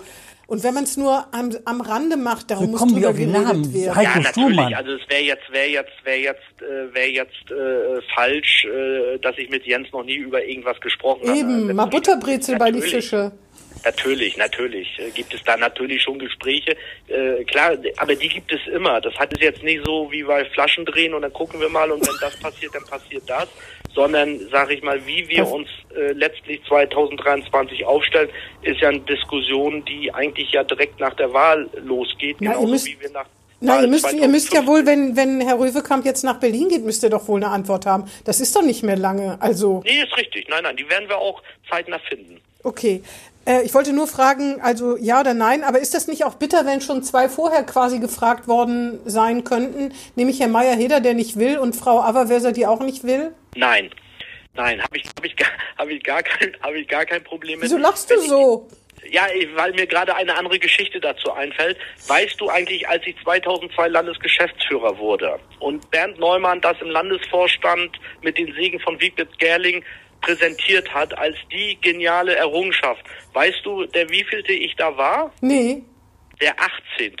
[0.46, 3.32] Und wenn man es nur am, am Rande macht, darum muss kommen wir drüber geredet
[3.32, 3.72] Namen.
[3.74, 3.96] werden.
[3.96, 4.76] Heiko ja, natürlich.
[4.76, 9.38] Also es wäre jetzt, wäre jetzt, wäre jetzt, äh, wäre jetzt äh, falsch, äh, dass
[9.38, 11.38] ich mit Jens noch nie über irgendwas gesprochen habe.
[11.38, 12.82] Eben, mal Natürlich- Butterbrezel bei die.
[12.82, 13.32] Fische.
[13.84, 16.76] Natürlich, natürlich äh, gibt es da natürlich schon Gespräche.
[17.08, 19.00] Äh, klar, aber die gibt es immer.
[19.00, 21.90] Das hat es jetzt nicht so wie bei Flaschen drehen und dann gucken wir mal
[21.90, 23.48] und wenn das passiert, dann passiert das.
[23.94, 28.28] Sondern, sage ich mal, wie wir uns äh, letztlich 2023 aufstellen,
[28.62, 32.40] ist ja eine Diskussion, die eigentlich ja direkt nach der Wahl losgeht.
[32.40, 33.26] Ihr genauso wie wir nach
[33.60, 36.40] Na, Wahl ihr müsst, ihr müsst ja 2015 wohl, wenn, wenn Herr Röwekamp jetzt nach
[36.40, 38.10] Berlin geht, müsst ihr doch wohl eine Antwort haben.
[38.24, 39.40] Das ist doch nicht mehr lange.
[39.40, 40.48] Also, Nee, ist richtig.
[40.48, 42.40] Nein, nein, die werden wir auch zeitnah finden.
[42.64, 43.02] okay.
[43.46, 46.64] Äh, ich wollte nur fragen, also ja oder nein, aber ist das nicht auch bitter,
[46.66, 51.58] wenn schon zwei vorher quasi gefragt worden sein könnten, nämlich Herr Meyer-Heder, der nicht will,
[51.58, 53.32] und Frau Averweser, die auch nicht will?
[53.56, 53.90] Nein.
[54.56, 57.58] Nein, habe ich, hab ich, gar- hab ich, gar kein, hab ich gar kein Problem
[57.58, 57.64] mit.
[57.68, 58.68] Wieso lachst du so?
[59.10, 59.26] Ja,
[59.56, 61.76] weil mir gerade eine andere Geschichte dazu einfällt.
[62.06, 68.38] Weißt du eigentlich, als ich 2002 Landesgeschäftsführer wurde und Bernd Neumann das im Landesvorstand mit
[68.38, 69.84] den Segen von Wiebert Gerling
[70.24, 73.04] präsentiert hat als die geniale Errungenschaft.
[73.32, 75.32] Weißt du, der wievielte ich da war?
[75.40, 75.82] Nee.
[76.40, 76.54] Der
[76.96, 77.16] 18.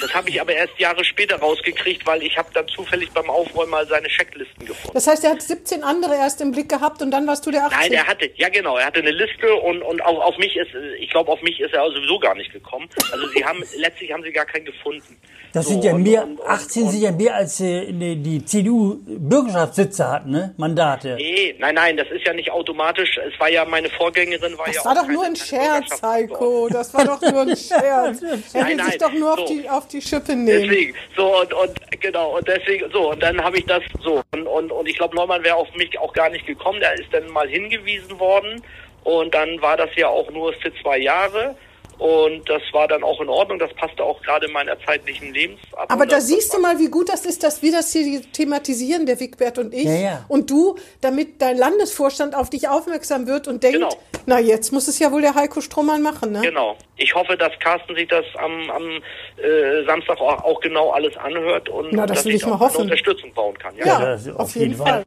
[0.00, 3.70] Das habe ich aber erst Jahre später rausgekriegt, weil ich habe dann zufällig beim Aufräumen
[3.70, 4.90] mal seine Checklisten gefunden.
[4.94, 7.64] Das heißt, er hat 17 andere erst im Blick gehabt und dann warst du der
[7.66, 7.78] 18.
[7.78, 10.70] Nein, er hatte, ja genau, er hatte eine Liste und, und auf, auf mich ist,
[10.98, 12.88] ich glaube, auf mich ist er sowieso gar nicht gekommen.
[13.12, 15.16] Also sie haben, letztlich haben sie gar keinen gefunden.
[15.52, 18.16] Das So, sind ja mehr, und- und- 18 und- sind ja mehr als äh, die,
[18.16, 20.54] die CDU Bürgerschaftssitze hat, ne?
[20.56, 21.16] Mandate.
[21.16, 23.18] Nee, nein, nein, das ist ja nicht automatisch.
[23.18, 26.02] Es war ja, meine Vorgängerin war ja Das auch war doch keine- nur ein Scherz,
[26.02, 26.68] Heiko.
[26.68, 28.22] Das war doch nur ein Scherz.
[28.22, 29.46] Er will Nein, sich nein, doch nur auf so.
[29.54, 30.68] die, auf die Schippe nehmen.
[30.68, 34.22] Deswegen, so und, und genau, und deswegen, so, und dann habe ich das so.
[34.32, 36.80] Und, und, und ich glaube, Neumann wäre auf mich auch gar nicht gekommen.
[36.80, 38.62] Der ist dann mal hingewiesen worden
[39.04, 41.56] und dann war das ja auch nur für zwei Jahre.
[42.00, 45.90] Und das war dann auch in Ordnung, das passte auch gerade in meiner zeitlichen Lebensablauf.
[45.90, 49.04] Aber da Das siehst du mal, wie gut das ist, dass wir das hier thematisieren,
[49.04, 49.84] der Wigbert und ich.
[49.84, 50.24] Ja, ja.
[50.28, 53.94] Und du, damit dein Landesvorstand auf dich aufmerksam wird und denkt, Genau.
[54.24, 56.40] na jetzt muss es ja wohl der Heiko Strohmann machen, ne?
[56.40, 56.76] Genau.
[56.96, 59.02] Ich hoffe, dass Carsten sich das am, am
[59.36, 62.80] äh, Samstag auch, auch genau alles anhört und Na, das dass will ich auch hoffen.
[62.82, 63.76] Unterstützung bauen kann.
[63.76, 63.86] Ja.
[63.86, 64.00] Ja.
[64.12, 65.04] das auf jeden Fall.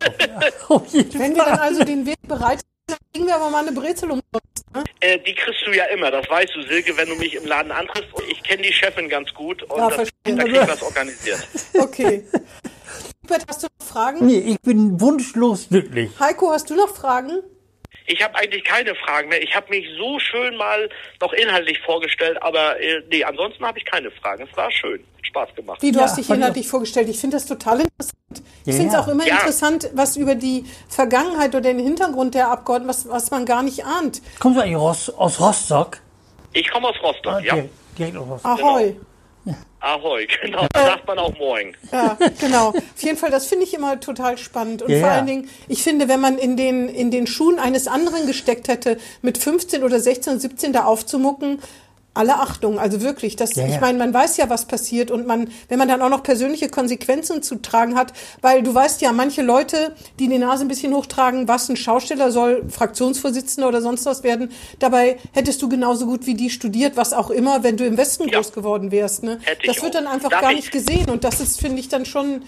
[0.69, 3.65] auf jeden Wenn wir dann also den Weg bereit sind, dann kriegen wir aber mal
[3.67, 4.21] eine Brezel um.
[4.99, 7.71] Äh, die kriegst du ja immer, das weißt du, Silke, wenn du mich im Laden
[7.71, 8.13] antriffst.
[8.13, 10.35] Und ich kenne die Chefin ganz gut und Ja, das, verstehe.
[10.35, 11.47] da krieg ich was organisiert.
[11.79, 12.23] Okay.
[13.21, 14.25] Wigbert, hast du noch Fragen?
[14.25, 16.11] Nee, ich bin wunschlos glücklich.
[16.19, 17.39] Heiko, hast du noch Fragen?
[18.05, 19.41] Ich habe eigentlich keine Fragen mehr.
[19.41, 20.89] Ich habe mich so schön mal
[21.21, 24.45] noch inhaltlich vorgestellt, aber äh, nee, ansonsten habe ich keine Fragen.
[24.49, 25.81] Es war schön, hat Spaß gemacht.
[25.81, 27.07] Wie, du Ja, hast dich inhaltlich vorgestellt.
[27.07, 28.17] Ich finde das total interessant.
[28.65, 29.35] Ich Ja, finde es auch immer Ja.
[29.35, 33.85] interessant, was über die Vergangenheit oder den Hintergrund der Abgeordneten, was, was man gar nicht
[33.85, 34.21] ahnt.
[34.39, 35.99] Kommst du eigentlich aus, aus Rostock?
[36.53, 37.53] Ich komme aus Rostock, Ah, ja.
[37.55, 38.59] direkt, direkt aus Rostock.
[38.59, 38.95] Ahoi.
[39.81, 41.75] Ahoi, genau, da sagt man auch Moin.
[41.91, 42.69] Ja, genau.
[42.69, 44.81] Auf jeden Fall, das finde ich immer total spannend.
[44.81, 47.87] Und Ja, vor allen Dingen, ich finde, wenn man in den, in den Schuhen eines
[47.87, 51.59] anderen gesteckt hätte, mit 15 oder 16, 17 da aufzumucken,
[52.15, 53.73] alle Achtung, also wirklich, das, Ja, ja.
[53.73, 56.69] ich meine, man weiß ja, was passiert und man, wenn man dann auch noch persönliche
[56.69, 60.93] Konsequenzen zu tragen hat, weil du weißt ja, manche Leute, die die Nase ein bisschen
[60.93, 66.27] hochtragen, was ein Schausteller soll, Fraktionsvorsitzender oder sonst was werden, dabei hättest du genauso gut
[66.27, 68.35] wie die studiert, was auch immer, wenn du im Westen Ja.
[68.39, 69.39] groß geworden wärst, ne?
[69.41, 70.01] Hätte ich Das wird auch.
[70.01, 72.43] dann einfach Darf gar ich- nicht gesehen und das ist, finde ich, dann schon,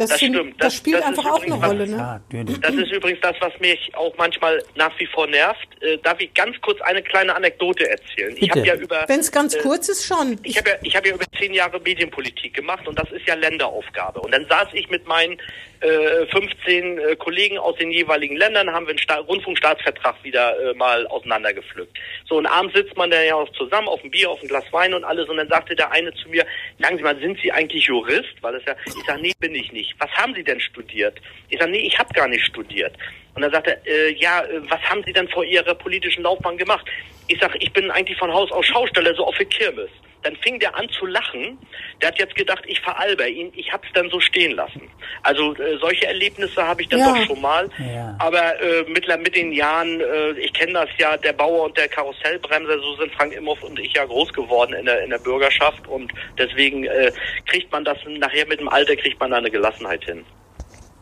[0.00, 0.54] das, Das stimmt.
[0.58, 2.20] das, Das- spielt das einfach auch eine Rolle, ne?
[2.62, 5.68] Das ist übrigens das, was mich auch manchmal nach wie vor nervt.
[5.82, 8.34] Äh, darf ich ganz kurz eine kleine Anekdote erzählen?
[8.38, 10.38] Ich habe ja über Wenn es ganz äh, kurz ist, schon.
[10.42, 13.34] Ich habe ja, ich habe ja über zehn Jahre Medienpolitik gemacht und das ist ja
[13.34, 14.20] Länderaufgabe.
[14.20, 15.38] Und dann saß ich mit meinen
[15.80, 20.74] äh, 15 äh, Kollegen aus den jeweiligen Ländern, haben wir einen Sta Rundfunkstaatsvertrag wieder äh,
[20.74, 21.98] mal auseinandergepflückt.
[22.28, 24.64] So, und abends sitzt man dann ja auch zusammen auf dem Bier, auf ein Glas
[24.72, 25.28] Wein und alles.
[25.28, 26.46] Und dann sagte der eine zu mir,
[26.78, 28.34] sagen Sie mal, sind Sie eigentlich Jurist?
[28.40, 29.80] Weil das ja, ich sage, nee, bin ich nicht.
[29.80, 29.94] nicht.
[29.98, 31.18] Was haben Sie denn studiert?
[31.48, 32.94] Ich sage, nee, ich habe gar nicht studiert.
[33.34, 36.56] Und dann sagt er, äh, ja, äh, was haben Sie denn vor Ihrer politischen Laufbahn
[36.56, 36.86] gemacht?
[37.28, 39.90] Ich sage, ich bin eigentlich von Haus aus Schausteller, so auf der Kirmes.
[40.22, 41.58] Dann fing der an zu lachen.
[42.00, 43.50] Der hat jetzt gedacht, ich veralber ihn.
[43.54, 44.82] Ich habe es dann so stehen lassen.
[45.22, 47.14] Also äh, solche Erlebnisse habe ich dann Ja.
[47.14, 47.68] doch schon mal.
[47.78, 48.16] Ja.
[48.18, 51.88] Aber äh, mit, mit den Jahren, äh, ich kenne das ja, der Bauer und der
[51.88, 55.86] Karussellbremser, so sind Frank Imhoff und ich ja groß geworden in der, in der Bürgerschaft.
[55.88, 57.12] Und deswegen äh,
[57.46, 60.24] kriegt man das nachher mit dem Alter, kriegt man da eine Gelassenheit hin.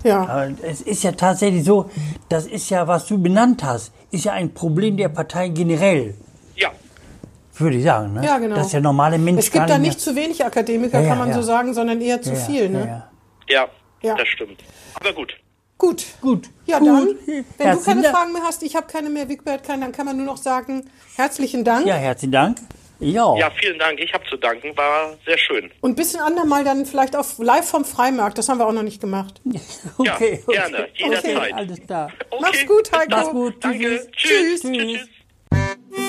[0.04, 0.20] Ja.
[0.28, 1.90] Aber es ist ja tatsächlich so,
[2.28, 6.14] das ist ja, was du benannt hast, ist ja ein Problem der Partei generell,
[7.60, 8.12] würde ich sagen.
[8.14, 8.24] Ne?
[8.24, 8.56] Ja, genau.
[8.56, 11.28] Dass der normale Mensch Es gibt da nicht zu wenig Akademiker, Ja, ja, kann man
[11.28, 11.34] ja.
[11.34, 12.64] so sagen, sondern eher zu viel.
[12.64, 13.08] ja, Ne?
[13.48, 13.54] ja.
[13.62, 13.68] ja,
[14.02, 14.14] Ja.
[14.16, 14.60] das stimmt.
[14.94, 15.34] Aber gut.
[15.78, 16.04] Gut.
[16.20, 16.48] Gut.
[16.66, 16.88] Ja, Gut.
[16.88, 18.16] dann, wenn du Herzlichen keine Dank.
[18.16, 20.90] Fragen mehr hast, ich habe keine mehr, Wigbert keine, dann kann man nur noch sagen,
[21.16, 21.86] herzlichen Dank.
[21.86, 22.58] Ja, herzlichen Dank.
[23.00, 23.36] Ja.
[23.36, 24.00] Ja, vielen Dank.
[24.00, 24.76] Ich habe zu danken.
[24.76, 25.70] War sehr schön.
[25.80, 29.00] Und ein andermal dann vielleicht auf live vom Freimarkt, das haben wir auch noch nicht
[29.00, 29.40] gemacht.
[29.98, 31.36] okay, Ja, gerne, jederzeit.
[31.36, 32.10] Okay, alles klar.
[32.30, 32.40] Okay.
[32.42, 33.10] Mach's gut, Heiko.
[33.10, 33.54] Mach's gut.
[33.64, 34.08] Danke.
[34.16, 34.62] Tschüss.
[34.62, 34.62] Tschüss.
[34.62, 35.08] Tschüss.
[35.52, 36.08] Tschüss.